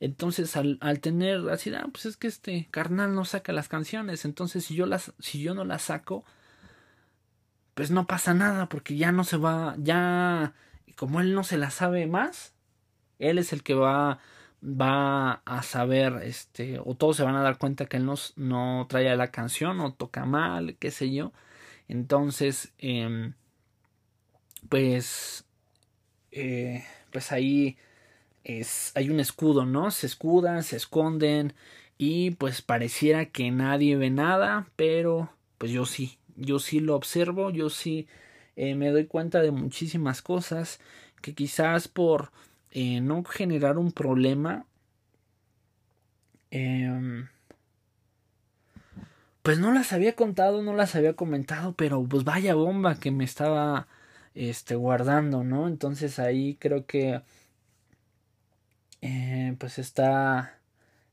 entonces, 0.00 0.56
al, 0.56 0.78
al 0.80 1.00
tener 1.00 1.48
así, 1.50 1.72
ah, 1.74 1.88
pues 1.92 2.06
es 2.06 2.16
que 2.16 2.28
este 2.28 2.68
carnal 2.70 3.14
no 3.14 3.24
saca 3.24 3.52
las 3.52 3.68
canciones. 3.68 4.24
Entonces, 4.24 4.64
si 4.64 4.74
yo 4.74 4.86
las, 4.86 5.12
si 5.18 5.40
yo 5.40 5.54
no 5.54 5.64
las 5.64 5.82
saco, 5.82 6.24
pues 7.74 7.90
no 7.90 8.06
pasa 8.06 8.34
nada, 8.34 8.68
porque 8.68 8.96
ya 8.96 9.12
no 9.12 9.24
se 9.24 9.36
va, 9.36 9.76
ya, 9.78 10.54
como 10.98 11.20
él 11.20 11.32
no 11.32 11.44
se 11.44 11.58
la 11.58 11.70
sabe 11.70 12.08
más, 12.08 12.54
él 13.20 13.38
es 13.38 13.52
el 13.52 13.62
que 13.62 13.74
va, 13.74 14.18
va 14.62 15.42
a 15.44 15.62
saber, 15.62 16.20
este, 16.24 16.80
o 16.84 16.96
todos 16.96 17.16
se 17.16 17.22
van 17.22 17.36
a 17.36 17.42
dar 17.42 17.56
cuenta 17.56 17.86
que 17.86 17.98
él 17.98 18.04
no, 18.04 18.14
no 18.34 18.86
trae 18.88 19.16
la 19.16 19.30
canción, 19.30 19.80
o 19.80 19.92
toca 19.92 20.26
mal, 20.26 20.76
qué 20.80 20.90
sé 20.90 21.12
yo. 21.12 21.32
Entonces, 21.86 22.72
eh, 22.78 23.32
pues, 24.68 25.44
eh, 26.32 26.84
pues 27.12 27.30
ahí 27.30 27.76
es, 28.42 28.90
hay 28.96 29.10
un 29.10 29.20
escudo, 29.20 29.66
¿no? 29.66 29.92
Se 29.92 30.06
escudan, 30.06 30.64
se 30.64 30.76
esconden 30.76 31.54
y 31.96 32.32
pues 32.32 32.60
pareciera 32.60 33.26
que 33.26 33.52
nadie 33.52 33.96
ve 33.96 34.10
nada, 34.10 34.68
pero 34.74 35.30
pues 35.58 35.70
yo 35.70 35.86
sí, 35.86 36.18
yo 36.36 36.58
sí 36.58 36.80
lo 36.80 36.96
observo, 36.96 37.50
yo 37.50 37.70
sí 37.70 38.08
eh, 38.58 38.74
me 38.74 38.90
doy 38.90 39.06
cuenta 39.06 39.40
de 39.40 39.52
muchísimas 39.52 40.20
cosas 40.20 40.80
que 41.22 41.34
quizás 41.34 41.88
por 41.88 42.32
eh, 42.72 43.00
no 43.00 43.22
generar 43.24 43.78
un 43.78 43.92
problema, 43.92 44.66
eh, 46.50 47.24
pues 49.42 49.58
no 49.58 49.72
las 49.72 49.92
había 49.92 50.14
contado, 50.16 50.62
no 50.62 50.74
las 50.74 50.94
había 50.96 51.14
comentado, 51.14 51.72
pero 51.74 52.02
pues 52.04 52.24
vaya 52.24 52.54
bomba 52.54 52.96
que 52.98 53.10
me 53.10 53.24
estaba 53.24 53.86
este 54.34 54.74
guardando, 54.76 55.44
¿no? 55.44 55.68
Entonces 55.68 56.18
ahí 56.18 56.56
creo 56.60 56.84
que 56.86 57.22
eh, 59.00 59.56
pues 59.58 59.78
está 59.78 60.57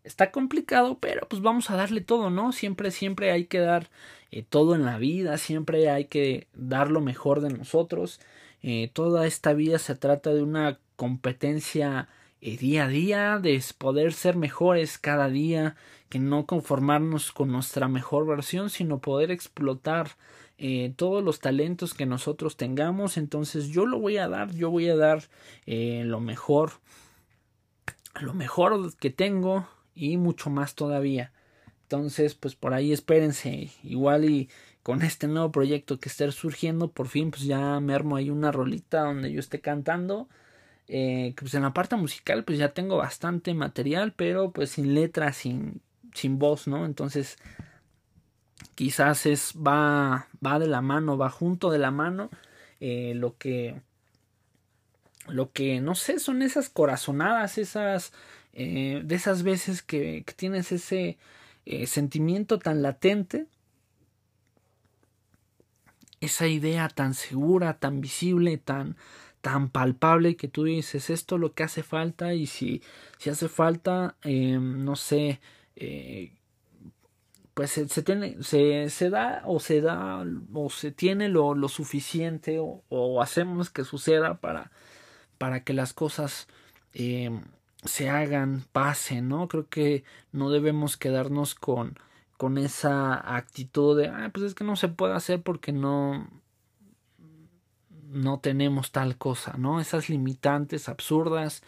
está 0.06 0.32
complicado, 0.32 1.00
pero 1.00 1.28
pues 1.28 1.41
vamos 1.41 1.70
a 1.70 1.76
darle 1.76 2.02
todo, 2.02 2.30
¿no? 2.30 2.52
Siempre, 2.52 2.91
siempre 2.91 3.32
hay 3.32 3.46
que 3.46 3.60
dar 3.60 3.89
eh, 4.32 4.44
todo 4.48 4.76
en 4.76 4.86
la 4.86 4.98
vida, 4.98 5.38
siempre 5.38 5.89
hay 5.89 6.06
que 6.06 6.48
dar 6.54 6.91
lo 6.91 7.02
mejor 7.02 7.41
de 7.41 7.50
nosotros. 7.50 8.22
Eh, 8.62 8.89
toda 8.94 9.28
esta 9.28 9.54
vida 9.54 9.80
se 9.80 9.96
trata 9.96 10.34
de 10.34 10.44
una 10.44 10.80
competencia 10.96 12.08
día 12.41 12.86
a 12.86 12.88
día, 12.88 13.39
de 13.39 13.62
poder 13.76 14.13
ser 14.13 14.36
mejores 14.36 15.00
cada 15.00 15.30
día, 15.30 15.76
que 16.10 16.20
no 16.20 16.46
conformarnos 16.46 17.32
con 17.32 17.52
nuestra 17.52 17.88
mejor 17.88 18.28
versión, 18.28 18.70
sino 18.70 19.00
poder 19.00 19.32
explotar 19.32 20.12
todos 20.96 21.24
los 21.24 21.39
talentos 21.39 21.96
que 21.96 22.06
nosotros 22.06 22.56
tengamos. 22.56 23.18
Entonces 23.18 23.70
yo 23.70 23.88
lo 23.88 24.00
voy 24.00 24.18
a 24.18 24.28
dar, 24.28 24.54
yo 24.54 24.70
voy 24.70 24.88
a 24.89 24.96
dar 24.96 25.24
lo 25.65 26.20
mejor 26.20 26.74
lo 28.22 28.34
mejor 28.34 28.96
que 28.98 29.10
tengo 29.10 29.68
y 29.95 30.17
mucho 30.17 30.49
más 30.49 30.75
todavía. 30.75 31.31
Entonces, 31.84 32.36
pues 32.36 32.55
por 32.55 32.73
ahí 32.73 32.91
espérense. 32.91 33.71
Igual 33.84 34.25
y 34.25 34.49
con 34.84 35.01
este 35.01 35.27
nuevo 35.27 35.51
proyecto 35.51 35.99
que 35.99 36.10
esté 36.10 36.31
surgiendo, 36.31 36.91
por 36.91 37.08
fin 37.08 37.31
pues 37.31 37.43
ya 37.43 37.79
me 37.79 37.93
armo 37.93 38.15
ahí 38.17 38.29
una 38.29 38.51
rolita 38.51 39.01
donde 39.01 39.31
yo 39.31 39.39
esté 39.39 39.62
cantando. 39.62 40.29
Eh, 40.88 41.34
pues 41.39 41.53
en 41.55 41.63
la 41.63 41.73
parte 41.73 41.95
musical 41.95 42.43
pues 42.43 42.60
ya 42.60 42.73
tengo 42.73 42.97
bastante 42.97 43.53
material, 43.53 44.13
pero 44.15 44.51
pues 44.51 44.71
sin 44.71 44.93
letra, 44.93 45.34
sin, 45.34 45.81
sin 46.13 46.38
voz, 46.39 46.67
¿no? 46.67 46.86
Entonces 46.86 47.38
quizás 48.75 49.25
es 49.25 49.53
va, 49.55 50.27
va 50.45 50.60
de 50.60 50.67
la 50.67 50.81
mano, 50.81 51.17
va 51.17 51.29
junto 51.29 51.71
de 51.71 51.79
la 51.79 51.91
mano 51.91 52.29
eh, 52.79 53.13
lo 53.15 53.38
que 53.38 53.81
lo 55.27 55.51
que 55.51 55.81
no 55.81 55.95
sé 55.95 56.19
son 56.19 56.41
esas 56.41 56.69
corazonadas, 56.69 57.58
esas 57.58 58.13
eh, 58.56 59.02
de 59.04 59.15
esas 59.15 59.44
veces 59.44 59.84
que, 59.84 60.24
tienes 60.38 60.72
ese 60.72 61.18
eh, 61.65 61.88
sentimiento 61.88 62.58
tan 62.58 62.82
latente, 62.82 63.48
esa 66.22 66.48
idea 66.48 66.88
tan 66.88 67.13
segura, 67.13 67.78
tan 67.78 68.02
visible, 68.02 68.58
tan 68.58 68.96
tan 69.41 69.70
palpable 69.70 70.38
que 70.38 70.48
tú 70.48 70.63
dices 70.63 71.12
esto 71.12 71.38
lo 71.38 71.54
que 71.54 71.62
hace 71.62 71.84
falta 71.84 72.34
y 72.34 72.48
si, 72.48 72.82
si 73.20 73.30
hace 73.30 73.48
falta 73.48 74.15
eh, 74.24 74.58
no 74.60 74.96
sé 74.96 75.39
pues 77.54 77.70
se, 77.72 78.02
tiene 78.02 78.41
se, 78.41 78.89
se, 78.89 79.12
da 79.12 79.44
o 79.46 79.60
se 79.60 79.82
da 79.82 80.26
o 80.52 80.70
se 80.72 80.91
tiene 80.91 81.30
lo, 81.30 81.54
lo 81.54 81.70
suficiente 81.70 82.58
o, 82.60 83.22
hacemos 83.22 83.70
que 83.70 83.84
suceda 83.84 84.39
para 84.39 84.72
para 85.38 85.63
que 85.63 85.74
las 85.74 85.94
cosas 85.94 86.48
se 87.86 88.10
hagan, 88.10 88.65
pasen, 88.71 89.30
¿no? 89.30 89.48
Creo 89.48 89.67
que 89.69 90.04
no 90.32 90.50
debemos 90.50 90.98
quedarnos 90.98 91.56
con, 91.56 91.98
con 92.38 92.58
esa 92.58 93.36
actitud 93.36 93.98
de, 93.98 94.08
ah, 94.10 94.30
pues 94.34 94.45
es 94.45 94.56
que 94.56 94.63
no 94.63 94.76
se 94.76 94.89
puede 94.89 95.13
hacer 95.13 95.41
porque 95.41 95.71
no, 95.71 96.28
no 98.10 98.39
tenemos 98.39 98.91
tal 98.91 99.17
cosa, 99.17 99.56
¿no? 99.58 99.80
Esas 99.80 100.10
limitantes 100.10 100.89
absurdas, 100.89 101.63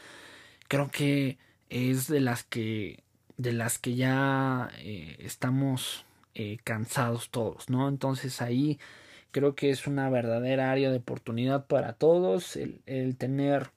creo 0.68 0.90
que 0.90 1.38
es 1.70 2.08
de 2.08 2.20
las 2.20 2.44
que, 2.44 3.04
de 3.38 3.54
las 3.54 3.80
que 3.80 3.96
ya 3.96 4.70
eh, 4.80 5.18
estamos 5.20 6.06
eh, 6.36 6.58
cansados 6.64 7.30
todos, 7.30 7.70
¿no? 7.70 7.88
Entonces 7.90 8.42
ahí 8.42 8.80
Creo 9.32 9.56
que 9.56 9.70
es 9.70 9.86
una 9.88 10.10
verdadera 10.10 10.72
área 10.72 10.90
de 10.90 10.98
oportunidad 10.98 11.68
para 11.68 11.94
todos 11.94 12.56
el, 12.56 12.82
el 12.86 13.18
tener 13.18 13.70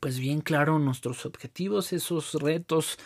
pues 0.00 0.18
bien 0.18 0.40
claro 0.40 0.78
nuestros 0.78 1.26
objetivos, 1.26 1.92
esos 1.92 2.34
retos, 2.34 2.98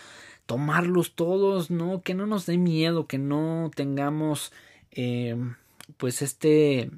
tomarlos 0.47 1.15
todos, 1.15 1.71
¿no? 1.71 2.03
Que 2.03 2.15
no 2.15 2.27
nos 2.27 2.47
dé 2.47 2.59
miedo, 2.59 3.07
que 3.07 3.19
no 3.19 3.71
tengamos 3.75 4.53
eh, 4.93 5.37
pues 5.97 6.23
este 6.23 6.91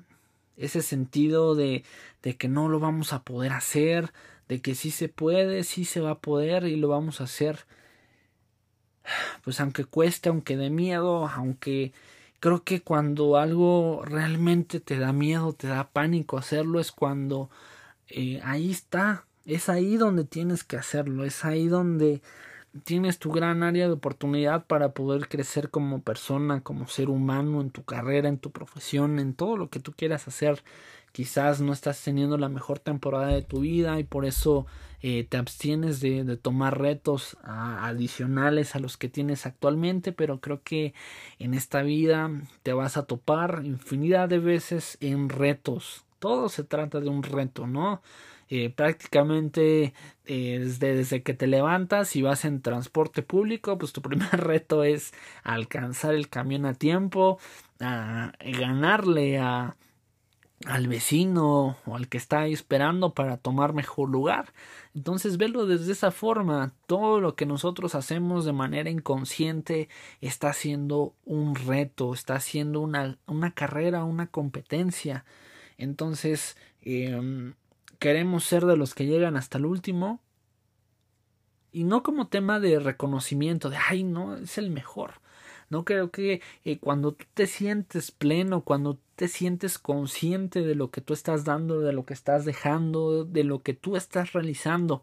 ese 0.57 0.83
sentido 0.83 1.55
de, 1.55 1.85
de 2.23 2.37
que 2.37 2.49
no 2.49 2.69
lo 2.69 2.79
vamos 2.81 3.13
a 3.13 3.23
poder 3.25 3.53
hacer, 3.53 4.13
de 4.49 4.61
que 4.61 4.75
sí 4.75 4.91
se 4.91 5.09
puede, 5.09 5.65
sí 5.65 5.85
se 5.85 6.01
va 6.01 6.13
a 6.13 6.21
poder 6.21 6.65
y 6.65 6.77
lo 6.77 6.89
vamos 6.89 7.21
a 7.21 7.25
hacer. 7.25 7.67
Pues 9.43 9.61
aunque 9.61 9.85
cueste, 9.85 10.29
aunque 10.29 10.57
dé 10.57 10.71
miedo, 10.71 11.27
aunque 11.29 11.93
Creo 12.45 12.63
que 12.63 12.83
cuando 12.83 13.39
algo 13.39 14.03
realmente 14.05 14.79
te 14.79 14.99
da 14.99 15.15
miedo, 15.15 15.55
te 15.55 15.67
da 15.67 15.89
pánico 15.89 16.37
hacerlo, 16.37 16.79
es 16.79 16.93
cuando 16.93 17.49
eh, 18.09 18.39
ahí 18.45 18.71
está, 18.71 19.27
es 19.47 19.69
ahí 19.69 19.97
donde 19.97 20.25
tienes 20.25 20.65
que 20.65 20.77
hacerlo, 20.77 21.25
es 21.25 21.45
ahí 21.45 21.69
donde 21.69 22.23
tienes 22.83 23.19
tu 23.19 23.31
gran 23.31 23.63
área 23.63 23.87
de 23.87 23.93
oportunidad 23.93 24.67
para 24.67 24.93
poder 24.93 25.29
crecer 25.29 25.71
como 25.71 26.03
persona, 26.03 26.63
como 26.63 26.89
ser 26.89 27.09
humano, 27.09 27.61
en 27.61 27.71
tu 27.71 27.85
carrera, 27.85 28.29
en 28.29 28.39
tu 28.39 28.51
profesión, 28.51 29.19
en 29.19 29.35
todo 29.35 29.57
lo 29.57 29.71
que 29.71 29.81
tú 29.81 29.93
quieras 29.93 30.27
hacer. 30.27 30.63
Quizás 31.13 31.61
no 31.61 31.73
estás 31.73 32.03
teniendo 32.03 32.37
la 32.39 32.49
mejor 32.49 32.81
temporada 32.81 33.29
de 33.29 33.43
tu 33.43 33.61
vida 33.61 34.01
y 34.01 34.05
por 34.05 34.25
eso 34.25 34.67
eh, 35.01 35.25
te 35.29 35.37
abstienes 35.37 36.01
de, 36.01 36.25
de 36.25 36.37
tomar 36.37 36.81
retos 36.81 37.37
adicionales 37.45 38.75
a 38.75 38.81
los 38.81 38.97
que 38.97 39.09
tienes 39.09 39.47
actualmente, 39.47 40.11
pero 40.11 40.41
creo 40.41 40.63
que 40.65 40.93
en 41.39 41.55
esta 41.55 41.83
vida 41.83 42.31
te 42.65 42.73
vas 42.73 42.97
a 42.97 43.05
topar 43.05 43.63
infinidad 43.65 44.29
de 44.29 44.41
veces 44.41 44.99
en 45.01 45.29
retos. 45.29 46.05
Todo 46.19 46.49
se 46.49 46.65
trata 46.65 46.99
de 46.99 47.09
un 47.09 47.23
reto, 47.23 47.69
¿no? 47.69 48.03
Eh, 48.57 48.71
prácticamente 48.71 49.95
eh, 50.27 50.61
desde, 50.79 51.25
que 51.25 51.35
te 51.35 51.49
levantas 51.49 52.15
y 52.15 52.23
vas 52.23 52.45
en 52.45 52.63
transporte 52.63 53.25
público, 53.25 53.77
pues 53.79 53.93
tu 53.93 54.01
primer 54.01 54.31
reto 54.47 54.85
es 54.85 55.13
alcanzar 55.43 56.15
el 56.15 56.29
camión 56.29 56.65
a 56.65 56.75
tiempo, 56.75 57.41
a 57.81 58.31
ganarle 58.41 59.39
a, 59.41 59.77
al 60.67 60.87
vecino 60.87 61.77
o 61.85 61.97
al 61.97 62.09
que 62.09 62.17
está 62.17 62.47
esperando 62.47 63.13
para 63.13 63.39
tomar 63.39 63.73
mejor 63.73 64.09
lugar. 64.09 64.53
Entonces, 64.95 65.37
verlo 65.37 65.67
desde 65.67 65.91
esa 65.91 66.13
forma, 66.13 66.75
todo 66.87 67.21
lo 67.21 67.35
que 67.35 67.47
nosotros 67.47 67.97
hacemos 67.97 68.45
de 68.45 68.53
manera 68.53 68.89
inconsciente 68.89 69.89
está 70.21 70.53
siendo 70.53 71.17
un 71.25 71.57
reto, 71.57 72.15
está 72.15 72.39
siendo 72.39 72.81
una, 72.83 73.19
una 73.27 73.53
carrera, 73.53 74.05
una 74.05 74.29
competencia. 74.29 75.25
Entonces, 75.77 76.57
eh, 76.83 77.53
queremos 78.05 78.45
ser 78.45 78.67
de 78.67 78.77
los 78.77 78.95
que 78.95 79.07
llegan 79.07 79.35
hasta 79.35 79.57
el 79.57 79.65
último. 79.65 80.21
Y 81.73 81.85
no 81.85 82.03
como 82.03 82.29
tema 82.29 82.61
de 82.61 82.79
reconocimiento, 82.79 83.71
de, 83.71 83.79
ay, 83.79 84.05
no, 84.05 84.37
es 84.37 84.59
el 84.59 84.69
mejor. 84.69 85.23
No 85.71 85.87
creo 85.87 86.11
que 86.11 86.43
eh, 86.67 86.79
cuando 86.79 87.13
tú 87.13 87.25
te 87.33 87.47
sientes 87.47 88.11
pleno, 88.11 88.61
cuando 88.61 88.99
te 89.17 89.27
sientes 89.27 89.79
consciente 89.79 90.61
de 90.61 90.75
lo 90.75 90.91
que 90.91 91.01
tú 91.01 91.15
estás 91.15 91.45
dando, 91.45 91.81
de 91.81 91.95
lo 91.95 92.05
que 92.05 92.13
estás 92.13 92.45
dejando, 92.45 93.25
de 93.25 93.43
lo 93.43 93.63
que 93.63 93.73
tú 93.73 93.97
estás 93.97 94.35
realizando, 94.35 95.03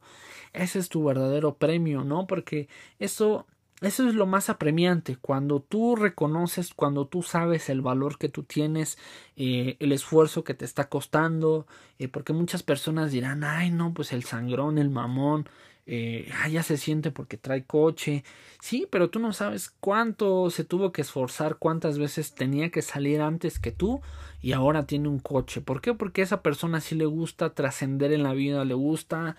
ese 0.53 0.77
es 0.77 0.87
tu 0.87 1.03
verdadero 1.03 1.55
premio, 1.55 2.03
¿no? 2.03 2.27
Porque 2.27 2.69
eso 2.99 3.47
eso 3.81 4.07
es 4.07 4.13
lo 4.13 4.27
más 4.27 4.49
apremiante, 4.49 5.15
cuando 5.17 5.59
tú 5.59 5.95
reconoces, 5.95 6.73
cuando 6.75 7.07
tú 7.07 7.23
sabes 7.23 7.67
el 7.67 7.81
valor 7.81 8.19
que 8.19 8.29
tú 8.29 8.43
tienes, 8.43 8.99
eh, 9.35 9.75
el 9.79 9.91
esfuerzo 9.91 10.43
que 10.43 10.53
te 10.53 10.65
está 10.65 10.87
costando, 10.87 11.65
eh, 11.97 12.07
porque 12.07 12.31
muchas 12.31 12.61
personas 12.61 13.11
dirán, 13.11 13.43
ay 13.43 13.71
no, 13.71 13.91
pues 13.93 14.13
el 14.13 14.23
sangrón, 14.23 14.77
el 14.77 14.91
mamón, 14.91 15.49
eh, 15.87 16.31
ya 16.51 16.61
se 16.61 16.77
siente 16.77 17.09
porque 17.09 17.37
trae 17.37 17.65
coche, 17.65 18.23
sí, 18.61 18.87
pero 18.91 19.09
tú 19.09 19.19
no 19.19 19.33
sabes 19.33 19.71
cuánto 19.79 20.51
se 20.51 20.63
tuvo 20.63 20.91
que 20.91 21.01
esforzar, 21.01 21.57
cuántas 21.57 21.97
veces 21.97 22.35
tenía 22.35 22.69
que 22.69 22.83
salir 22.83 23.19
antes 23.19 23.57
que 23.57 23.71
tú 23.71 23.99
y 24.43 24.51
ahora 24.53 24.85
tiene 24.85 25.07
un 25.09 25.19
coche. 25.19 25.59
¿Por 25.59 25.81
qué? 25.81 25.95
Porque 25.95 26.21
esa 26.21 26.43
persona 26.43 26.81
sí 26.81 26.93
le 26.95 27.05
gusta 27.05 27.55
trascender 27.55 28.13
en 28.13 28.21
la 28.23 28.33
vida, 28.33 28.63
le 28.63 28.75
gusta 28.75 29.35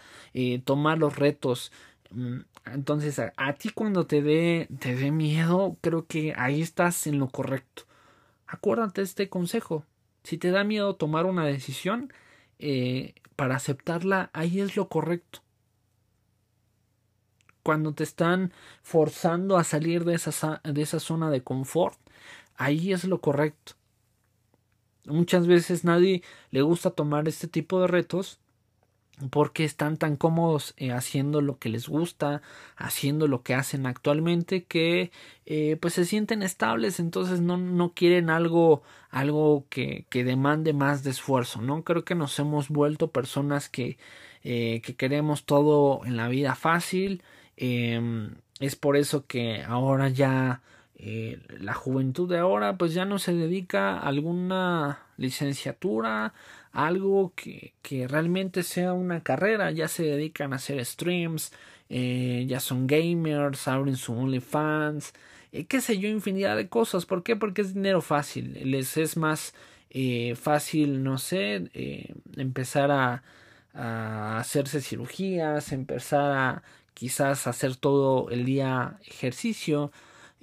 tomar 0.65 0.99
los 0.99 1.17
retos. 1.17 1.73
Mm, 2.13 2.41
entonces, 2.67 3.19
a, 3.19 3.53
ti 3.55 3.71
cuando 3.71 4.07
te 4.07 4.23
dé, 4.23 4.69
te 4.81 4.95
dé 4.95 5.11
miedo, 5.11 5.77
creo 5.81 6.07
que 6.07 6.35
ahí 6.37 6.63
estás 6.63 7.07
en 7.07 7.19
lo 7.19 7.29
correcto. 7.29 7.85
Acuérdate 8.47 9.01
de 9.03 9.07
este 9.07 9.29
consejo. 9.29 9.85
Si 10.25 10.39
te 10.39 10.51
da 10.51 10.65
miedo 10.65 10.97
tomar 10.97 11.27
una 11.27 11.45
decisión, 11.47 12.13
eh, 12.59 13.15
para 13.37 13.57
aceptarla, 13.57 14.31
ahí 14.33 14.61
es 14.61 14.77
lo 14.77 14.89
correcto. 14.89 15.41
Cuando 17.63 17.95
te 17.95 18.05
están 18.05 18.53
forzando 18.83 19.57
a 19.57 19.65
salir 19.65 20.05
de 20.05 20.15
esa, 20.15 20.61
de 20.65 20.83
esa 20.83 21.01
zona 21.01 21.31
de 21.31 21.43
confort, 21.43 21.99
ahí 22.57 22.93
es 22.93 23.05
lo 23.05 23.21
correcto. 23.21 23.75
Muchas 25.07 25.47
veces 25.47 25.85
nadie 25.85 26.23
le 26.51 26.63
gusta 26.63 26.91
tomar 26.91 27.27
este 27.27 27.49
tipo 27.49 27.81
de 27.81 27.89
retos 27.89 28.42
porque 29.31 29.65
están 29.65 29.97
tan 29.99 30.17
cómodos 30.17 30.75
eh, 30.77 30.93
haciendo 30.93 31.41
lo 31.41 31.59
que 31.59 31.69
les 31.69 31.89
gusta, 31.89 32.43
haciendo 32.77 33.29
lo 33.29 33.43
que 33.43 33.55
hacen 33.55 33.87
actualmente, 33.87 34.65
que 34.65 35.13
eh, 35.47 35.77
pues 35.81 35.95
se 35.95 36.05
sienten 36.05 36.43
estables, 36.43 36.99
entonces 36.99 37.41
no, 37.41 37.57
no 37.57 37.93
quieren 37.93 38.31
algo, 38.31 38.83
algo 39.11 39.67
que, 39.69 40.07
que, 40.09 40.25
demande 40.25 40.73
más 40.73 41.05
de 41.05 41.11
esfuerzo, 41.11 41.61
¿no? 41.61 41.85
Creo 41.85 42.05
que 42.05 42.15
nos 42.15 42.39
hemos 42.39 42.69
vuelto 42.69 43.11
personas 43.11 43.69
que, 43.69 43.99
eh, 44.45 44.81
que 44.83 44.97
queremos 44.97 45.45
todo 45.45 46.05
en 46.05 46.17
la 46.17 46.29
vida 46.29 46.55
fácil, 46.55 47.23
em, 47.57 48.35
es 48.61 48.77
por 48.77 48.97
eso 48.97 49.27
que 49.27 49.63
ahora 49.63 50.09
ya 50.09 50.63
la 51.59 51.75
juventud 51.75 52.29
de 52.31 52.39
ahora 52.39 52.79
pues 52.79 52.95
ya 52.95 53.05
no 53.05 53.19
se 53.19 53.35
dedica 53.35 53.95
a 53.99 54.07
alguna 54.07 55.01
licenciatura, 55.23 56.35
algo 56.73 57.33
que, 57.37 57.73
que 57.83 58.09
realmente 58.09 58.63
sea 58.63 58.93
una 58.93 59.23
carrera, 59.23 59.71
ya 59.71 59.89
se 59.89 60.05
dedican 60.05 60.53
a 60.53 60.57
hacer 60.57 60.85
streams, 60.85 61.53
eh, 61.89 62.45
ya 62.49 62.61
son 62.61 62.87
gamers, 62.87 63.69
abren 63.69 63.97
su 63.97 64.13
OnlyFans, 64.15 65.13
eh, 65.53 65.67
qué 65.67 65.81
sé 65.81 65.99
yo, 65.99 66.09
infinidad 66.09 66.57
de 66.57 66.69
cosas. 66.69 67.07
¿Por 67.07 67.23
qué? 67.23 67.37
Porque 67.37 67.63
es 67.63 67.75
dinero 67.75 68.01
fácil, 68.03 68.59
les 68.71 68.97
es 68.97 69.17
más 69.17 69.55
eh, 69.91 70.35
fácil, 70.37 71.03
no 71.03 71.19
sé, 71.19 71.71
eh, 71.75 72.15
empezar 72.37 72.91
a, 72.91 73.23
a 73.75 74.39
hacerse 74.39 74.81
cirugías, 74.81 75.73
empezar 75.73 76.33
a 76.33 76.63
quizás 76.95 77.47
hacer 77.47 77.77
todo 77.77 78.31
el 78.31 78.45
día 78.45 78.99
ejercicio, 79.07 79.93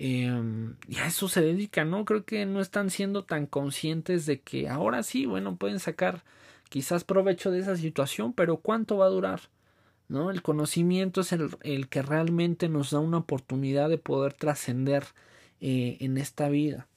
Em, 0.02 0.78
y 0.88 1.00
a 1.00 1.08
eso 1.08 1.28
se 1.28 1.42
dedica, 1.42 1.84
¿no? 1.84 2.06
Creo 2.06 2.24
que 2.24 2.46
no 2.46 2.62
están 2.62 2.90
siendo 2.90 3.26
tan 3.26 3.46
conscientes 3.48 4.26
de 4.26 4.40
que 4.40 4.70
ahora 4.70 5.04
sí, 5.04 5.26
bueno, 5.26 5.58
pueden 5.58 5.80
sacar 5.80 6.24
quizás 6.70 7.04
provecho 7.04 7.52
de 7.52 7.60
esa 7.60 7.76
situación, 7.76 8.32
pero 8.32 8.58
¿cuánto 8.58 8.98
va 8.98 9.08
a 9.08 9.10
durar? 9.10 9.42
¿No? 10.08 10.32
El 10.32 10.42
conocimiento 10.42 11.20
es 11.22 11.34
el, 11.34 11.50
el 11.64 11.90
que 11.90 12.02
realmente 12.02 12.70
nos 12.70 12.92
da 12.92 13.00
una 13.00 13.18
oportunidad 13.18 13.90
de 13.90 13.98
poder 13.98 14.34
trascender 14.34 15.04
eh, 15.60 15.98
en 16.00 16.18
esta 16.18 16.48
vida. 16.48 16.88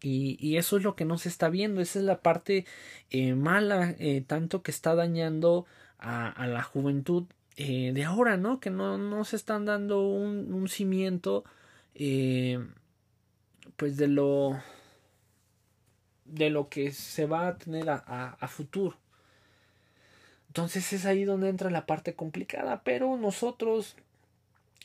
Y, 0.00 0.36
y, 0.38 0.58
eso 0.58 0.76
es 0.76 0.84
lo 0.84 0.94
que 0.94 1.04
no 1.04 1.18
se 1.18 1.28
está 1.28 1.48
viendo, 1.48 1.80
esa 1.80 1.98
es 1.98 2.04
la 2.04 2.20
parte 2.20 2.66
eh, 3.10 3.34
mala, 3.34 3.96
eh, 3.98 4.22
tanto 4.26 4.62
que 4.62 4.70
está 4.70 4.94
dañando 4.94 5.66
a, 5.98 6.46
la 6.46 6.62
juventud 6.62 7.24
de 7.56 8.04
ahora, 8.04 8.36
¿no? 8.36 8.60
Que 8.60 8.70
no, 8.70 8.98
no 8.98 9.24
se 9.24 9.36
están 9.36 9.64
dando 9.64 10.06
un, 10.06 10.52
un 10.52 10.68
cimiento 10.68 11.44
eh, 11.94 12.58
pues 13.76 13.96
de 13.96 14.08
lo 14.08 14.58
de 16.24 16.50
lo 16.50 16.68
que 16.68 16.92
se 16.92 17.26
va 17.26 17.48
a 17.48 17.58
tener 17.58 17.90
a, 17.90 17.96
a, 17.98 18.48
futuro. 18.48 18.96
Entonces 20.48 20.92
es 20.92 21.06
ahí 21.06 21.24
donde 21.24 21.48
entra 21.48 21.70
la 21.70 21.86
parte 21.86 22.14
complicada, 22.14 22.82
pero 22.82 23.16
nosotros 23.16 23.96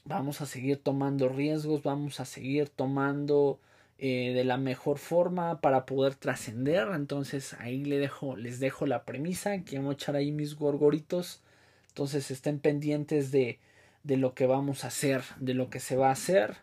vamos 0.06 0.42
a 0.42 0.46
seguir 0.46 0.78
tomando 0.78 1.30
riesgos, 1.30 1.84
vamos 1.84 2.20
a 2.20 2.26
seguir 2.26 2.70
tomando 2.70 3.60
eh, 3.98 4.34
de 4.34 4.44
la 4.44 4.58
mejor 4.58 4.98
forma 4.98 5.62
para 5.62 5.86
poder 5.86 6.16
trascender. 6.16 6.88
Entonces 6.94 7.54
ahí 7.56 7.84
le 7.86 8.00
dejo, 8.00 8.36
les 8.36 8.60
dejo 8.60 8.86
la 8.86 9.04
premisa, 9.04 9.62
quiero 9.64 9.92
echar 9.92 10.16
ahí 10.16 10.32
mis 10.32 10.56
gorgoritos. 10.56 11.42
Entonces 11.90 12.32
estén 12.32 12.60
pendientes 12.60 13.32
de, 13.32 13.60
de 14.04 14.18
lo 14.18 14.34
que 14.34 14.46
vamos 14.46 14.84
a 14.84 14.88
hacer, 14.88 15.24
de 15.40 15.54
lo 15.54 15.70
que 15.70 15.80
se 15.80 15.96
va 15.96 16.10
a 16.10 16.14
hacer. 16.14 16.58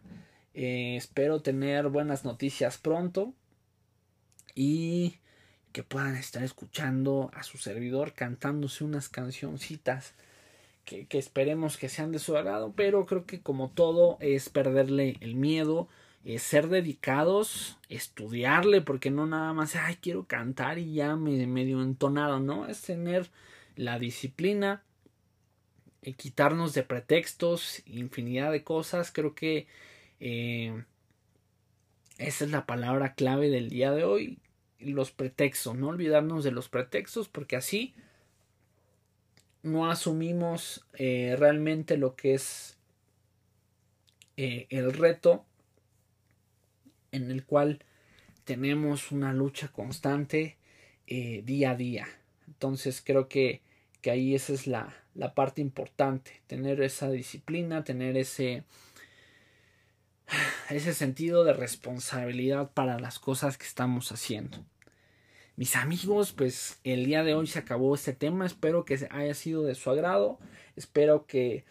Eh, 0.59 0.97
espero 0.97 1.43
tener 1.43 1.89
buenas 1.89 2.25
noticias 2.25 2.79
pronto 2.79 3.35
y 4.55 5.17
que 5.73 5.83
puedan 5.83 6.17
estar 6.17 6.43
escuchando 6.43 7.31
a 7.35 7.43
su 7.43 7.59
servidor 7.59 8.15
cantándose 8.15 8.83
unas 8.83 9.11
cancioncitas 9.11 10.15
que, 10.87 11.07
esperemos 11.11 11.77
que 11.77 11.91
sean 11.91 12.11
de 12.11 12.19
su 12.19 12.39
agrado, 12.39 12.73
pero 12.75 13.05
creo 13.05 13.27
que 13.27 13.43
como 13.43 13.69
todo 13.69 14.17
es 14.21 14.49
perderle 14.49 15.19
el 15.21 15.35
miedo, 15.35 15.89
es 16.25 16.43
ser 16.43 16.69
dedicados, 16.69 17.77
estudiarle, 17.91 18.81
porque 18.81 19.11
no 19.11 19.27
nada 19.27 19.53
más, 19.53 19.77
ay, 19.77 19.99
quiero 20.01 20.25
cantar 20.25 20.79
y 20.79 20.95
ya 20.95 21.17
me 21.17 21.47
medio 21.47 21.83
entonado, 21.83 22.41
¿no? 22.41 22.67
Es 22.67 22.81
tener 22.81 23.29
la 23.77 23.99
disciplina, 23.99 24.83
y 26.07 26.15
quitarnos 26.15 26.73
de 26.73 26.85
pretextos, 26.85 27.83
infinidad 27.85 28.53
de 28.53 28.63
cosas, 28.63 29.11
creo 29.11 29.35
que 29.35 29.67
eh, 30.21 30.85
esa 32.19 32.45
es 32.45 32.51
la 32.51 32.67
palabra 32.67 33.15
clave 33.15 33.51
del 33.51 33.69
día 33.69 33.93
de 33.93 34.05
hoy. 34.05 34.39
Los 34.79 35.11
pretextos. 35.11 35.77
No 35.77 35.89
olvidarnos 35.89 36.45
de 36.45 36.51
los 36.51 36.69
pretextos 36.69 37.29
porque 37.29 37.57
así 37.57 37.95
no 39.63 39.91
asumimos 39.91 40.87
eh, 40.95 41.35
realmente 41.39 41.97
lo 41.97 42.15
que 42.15 42.35
es 42.35 42.79
eh, 44.37 44.67
el 44.71 44.93
reto 44.93 45.45
en 47.11 47.31
el 47.31 47.45
cual 47.45 47.85
tenemos 48.45 49.11
una 49.11 49.33
lucha 49.33 49.69
constante 49.69 50.57
día 51.07 51.71
a 51.71 51.77
día. 51.77 52.09
Entonces 52.47 53.03
creo 53.05 53.29
que, 53.29 53.63
que 54.03 54.11
ahí 54.11 54.35
esa 54.35 54.53
es 54.53 54.67
la, 54.67 54.95
la 55.17 55.35
parte 55.35 55.61
importante, 55.61 56.43
tener 56.47 56.81
esa 56.83 57.11
disciplina, 57.11 57.85
tener 57.85 58.17
ese, 58.17 58.65
ese 60.71 60.95
sentido 60.95 61.45
de 61.45 61.53
responsabilidad 61.53 62.71
para 62.73 62.99
las 62.99 63.19
cosas 63.19 63.57
que 63.59 63.67
estamos 63.67 64.13
haciendo. 64.13 64.59
Mis 65.57 65.75
amigos, 65.75 66.33
pues 66.33 66.81
el 66.85 67.07
día 67.07 67.25
de 67.25 67.35
hoy 67.35 67.47
se 67.47 67.59
acabó 67.59 67.95
este 67.95 68.13
tema. 68.13 68.45
Espero 68.45 68.85
que 68.85 69.09
haya 69.11 69.35
sido 69.35 69.63
de 69.63 69.75
su 69.75 69.89
agrado. 69.89 70.39
Espero 70.77 71.27
que, 71.27 71.65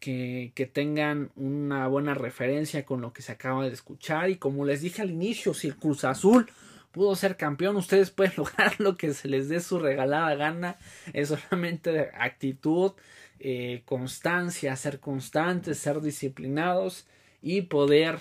que, 0.00 0.70
tengan 0.72 1.30
una 1.36 1.86
buena 1.86 2.14
referencia 2.14 2.84
con 2.84 3.00
lo 3.00 3.12
que 3.12 3.22
se 3.22 3.30
acaba 3.30 3.64
de 3.64 3.72
escuchar. 3.72 4.30
Y 4.30 4.36
como 4.36 4.64
les 4.64 4.80
dije 4.80 5.02
al 5.02 5.10
inicio, 5.12 5.54
si 5.54 5.68
el 5.68 5.76
Cruz 5.76 6.02
Azul 6.02 6.50
pudo 6.90 7.14
ser 7.14 7.36
campeón, 7.36 7.76
ustedes 7.76 8.10
pueden 8.10 8.32
lograr 8.36 8.74
lo 8.80 8.96
que 8.96 9.14
se 9.14 9.28
les 9.28 9.48
dé 9.48 9.60
su 9.60 9.78
regalada 9.78 10.34
gana. 10.34 10.76
Es 11.12 11.28
solamente 11.28 12.10
actitud, 12.12 12.92
eh, 13.38 13.82
constancia, 13.84 14.74
ser 14.74 14.98
constantes, 14.98 15.78
ser 15.78 16.00
disciplinados 16.00 17.06
y 17.46 17.62
poder 17.62 18.18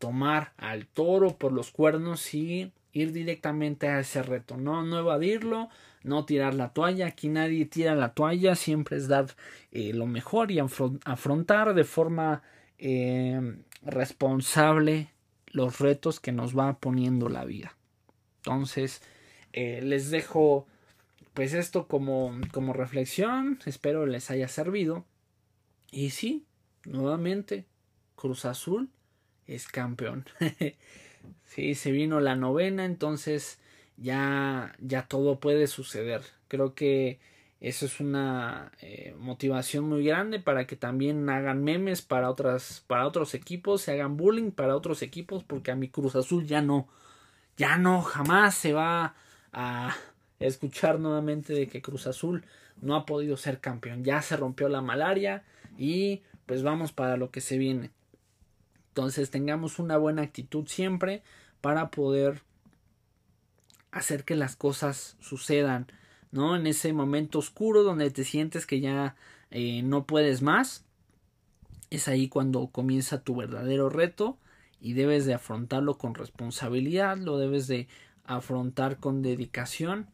tomar 0.00 0.52
al 0.56 0.88
toro 0.88 1.38
por 1.38 1.52
los 1.52 1.70
cuernos 1.70 2.34
y 2.34 2.72
ir 2.92 3.12
directamente 3.12 3.86
a 3.86 4.00
ese 4.00 4.20
reto, 4.20 4.56
no, 4.56 4.98
evadirlo, 4.98 5.68
no 6.02 6.24
tirar 6.24 6.54
la 6.54 6.72
toalla, 6.72 7.06
aquí 7.06 7.28
nadie 7.28 7.66
tira 7.66 7.94
la 7.94 8.14
toalla, 8.14 8.56
siempre 8.56 8.96
es 8.96 9.06
dar 9.06 9.26
eh, 9.70 9.92
lo 9.94 10.06
mejor 10.06 10.50
y 10.50 10.58
afrontar 10.58 11.74
de 11.74 11.84
forma 11.84 12.42
eh, 12.78 13.58
responsable 13.82 15.08
los 15.46 15.78
retos 15.78 16.18
que 16.18 16.32
nos 16.32 16.58
va 16.58 16.76
poniendo 16.80 17.28
la 17.28 17.44
vida. 17.44 17.76
Entonces, 18.38 19.02
eh, 19.52 19.82
les 19.84 20.10
dejo 20.10 20.66
pues 21.32 21.54
esto 21.54 21.86
como, 21.86 22.32
como 22.50 22.72
reflexión, 22.72 23.60
espero 23.66 24.04
les 24.04 24.32
haya 24.32 24.48
servido. 24.48 25.04
Y 25.92 26.10
sí, 26.10 26.44
nuevamente, 26.84 27.66
Cruz 28.14 28.44
Azul 28.44 28.88
es 29.46 29.68
campeón. 29.68 30.24
Sí, 31.44 31.74
se 31.74 31.90
vino 31.90 32.20
la 32.20 32.36
novena, 32.36 32.84
entonces 32.84 33.58
ya, 33.96 34.74
ya 34.80 35.06
todo 35.06 35.40
puede 35.40 35.66
suceder. 35.68 36.22
Creo 36.48 36.74
que 36.74 37.18
eso 37.60 37.86
es 37.86 38.00
una 38.00 38.72
eh, 38.80 39.14
motivación 39.18 39.88
muy 39.88 40.04
grande 40.04 40.40
para 40.40 40.66
que 40.66 40.76
también 40.76 41.28
hagan 41.30 41.62
memes 41.64 42.02
para 42.02 42.28
otras, 42.28 42.84
para 42.86 43.06
otros 43.06 43.34
equipos, 43.34 43.82
se 43.82 43.92
hagan 43.92 44.16
bullying 44.16 44.50
para 44.50 44.76
otros 44.76 45.00
equipos, 45.02 45.44
porque 45.44 45.70
a 45.70 45.76
mi 45.76 45.88
Cruz 45.88 46.16
Azul 46.16 46.46
ya 46.46 46.60
no, 46.60 46.88
ya 47.56 47.78
no, 47.78 48.02
jamás 48.02 48.54
se 48.54 48.72
va 48.72 49.14
a 49.52 49.96
escuchar 50.40 50.98
nuevamente 51.00 51.52
de 51.52 51.68
que 51.68 51.82
Cruz 51.82 52.06
Azul 52.06 52.44
no 52.80 52.96
ha 52.96 53.06
podido 53.06 53.36
ser 53.36 53.60
campeón. 53.60 54.04
Ya 54.04 54.20
se 54.22 54.36
rompió 54.36 54.68
la 54.68 54.80
malaria 54.80 55.44
y 55.78 56.22
pues 56.46 56.62
vamos 56.62 56.92
para 56.92 57.16
lo 57.16 57.30
que 57.30 57.40
se 57.40 57.58
viene. 57.58 57.90
Entonces 58.94 59.28
tengamos 59.28 59.80
una 59.80 59.96
buena 59.96 60.22
actitud 60.22 60.68
siempre 60.68 61.24
para 61.60 61.90
poder 61.90 62.42
hacer 63.90 64.22
que 64.22 64.36
las 64.36 64.54
cosas 64.54 65.16
sucedan, 65.18 65.88
¿no? 66.30 66.54
En 66.54 66.68
ese 66.68 66.92
momento 66.92 67.40
oscuro 67.40 67.82
donde 67.82 68.12
te 68.12 68.22
sientes 68.22 68.66
que 68.66 68.78
ya 68.78 69.16
eh, 69.50 69.82
no 69.82 70.06
puedes 70.06 70.42
más, 70.42 70.84
es 71.90 72.06
ahí 72.06 72.28
cuando 72.28 72.68
comienza 72.68 73.24
tu 73.24 73.34
verdadero 73.34 73.88
reto 73.88 74.38
y 74.80 74.92
debes 74.92 75.26
de 75.26 75.34
afrontarlo 75.34 75.98
con 75.98 76.14
responsabilidad, 76.14 77.16
lo 77.16 77.36
debes 77.36 77.66
de 77.66 77.88
afrontar 78.24 78.98
con 78.98 79.22
dedicación 79.22 80.06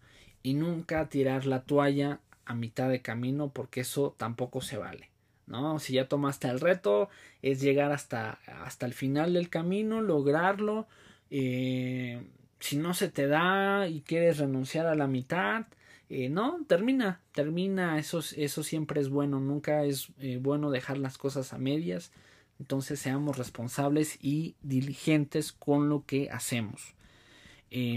y 0.42 0.54
nunca 0.54 1.10
tirar 1.10 1.44
la 1.44 1.64
toalla 1.64 2.20
a 2.46 2.54
mitad 2.54 2.88
de 2.88 3.02
camino 3.02 3.50
porque 3.50 3.80
eso 3.80 4.14
tampoco 4.16 4.62
se 4.62 4.78
vale. 4.78 5.10
¿No? 5.50 5.78
Si 5.80 5.94
ya 5.94 6.08
tomaste 6.08 6.48
el 6.48 6.60
reto, 6.60 7.10
es 7.42 7.60
llegar 7.60 7.92
hasta, 7.92 8.38
hasta 8.64 8.86
el 8.86 8.94
final 8.94 9.34
del 9.34 9.50
camino, 9.50 10.00
lograrlo, 10.00 10.86
eh, 11.30 12.22
si 12.60 12.76
no 12.76 12.94
se 12.94 13.08
te 13.08 13.26
da 13.26 13.88
y 13.88 14.00
quieres 14.02 14.38
renunciar 14.38 14.86
a 14.86 14.94
la 14.94 15.06
mitad, 15.06 15.66
eh, 16.08 16.28
no, 16.28 16.64
termina, 16.66 17.20
termina, 17.32 17.98
eso, 17.98 18.20
eso 18.36 18.62
siempre 18.62 19.00
es 19.00 19.08
bueno, 19.10 19.40
nunca 19.40 19.84
es 19.84 20.08
eh, 20.20 20.38
bueno 20.40 20.70
dejar 20.70 20.98
las 20.98 21.18
cosas 21.18 21.52
a 21.52 21.58
medias, 21.58 22.12
entonces 22.58 23.00
seamos 23.00 23.38
responsables 23.38 24.18
y 24.22 24.54
diligentes 24.62 25.52
con 25.52 25.88
lo 25.88 26.04
que 26.04 26.30
hacemos. 26.30 26.94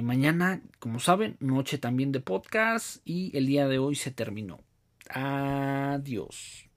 mañana, 0.03 0.61
como 0.79 0.99
saben, 0.99 1.35
noche 1.39 1.77
también 1.77 2.11
de 2.11 2.19
podcast 2.19 3.01
y 3.05 3.35
el 3.37 3.47
día 3.47 3.67
de 3.67 3.79
hoy 3.79 3.95
se 3.95 4.11
terminó. 4.11 4.59
Adiós. 5.09 6.72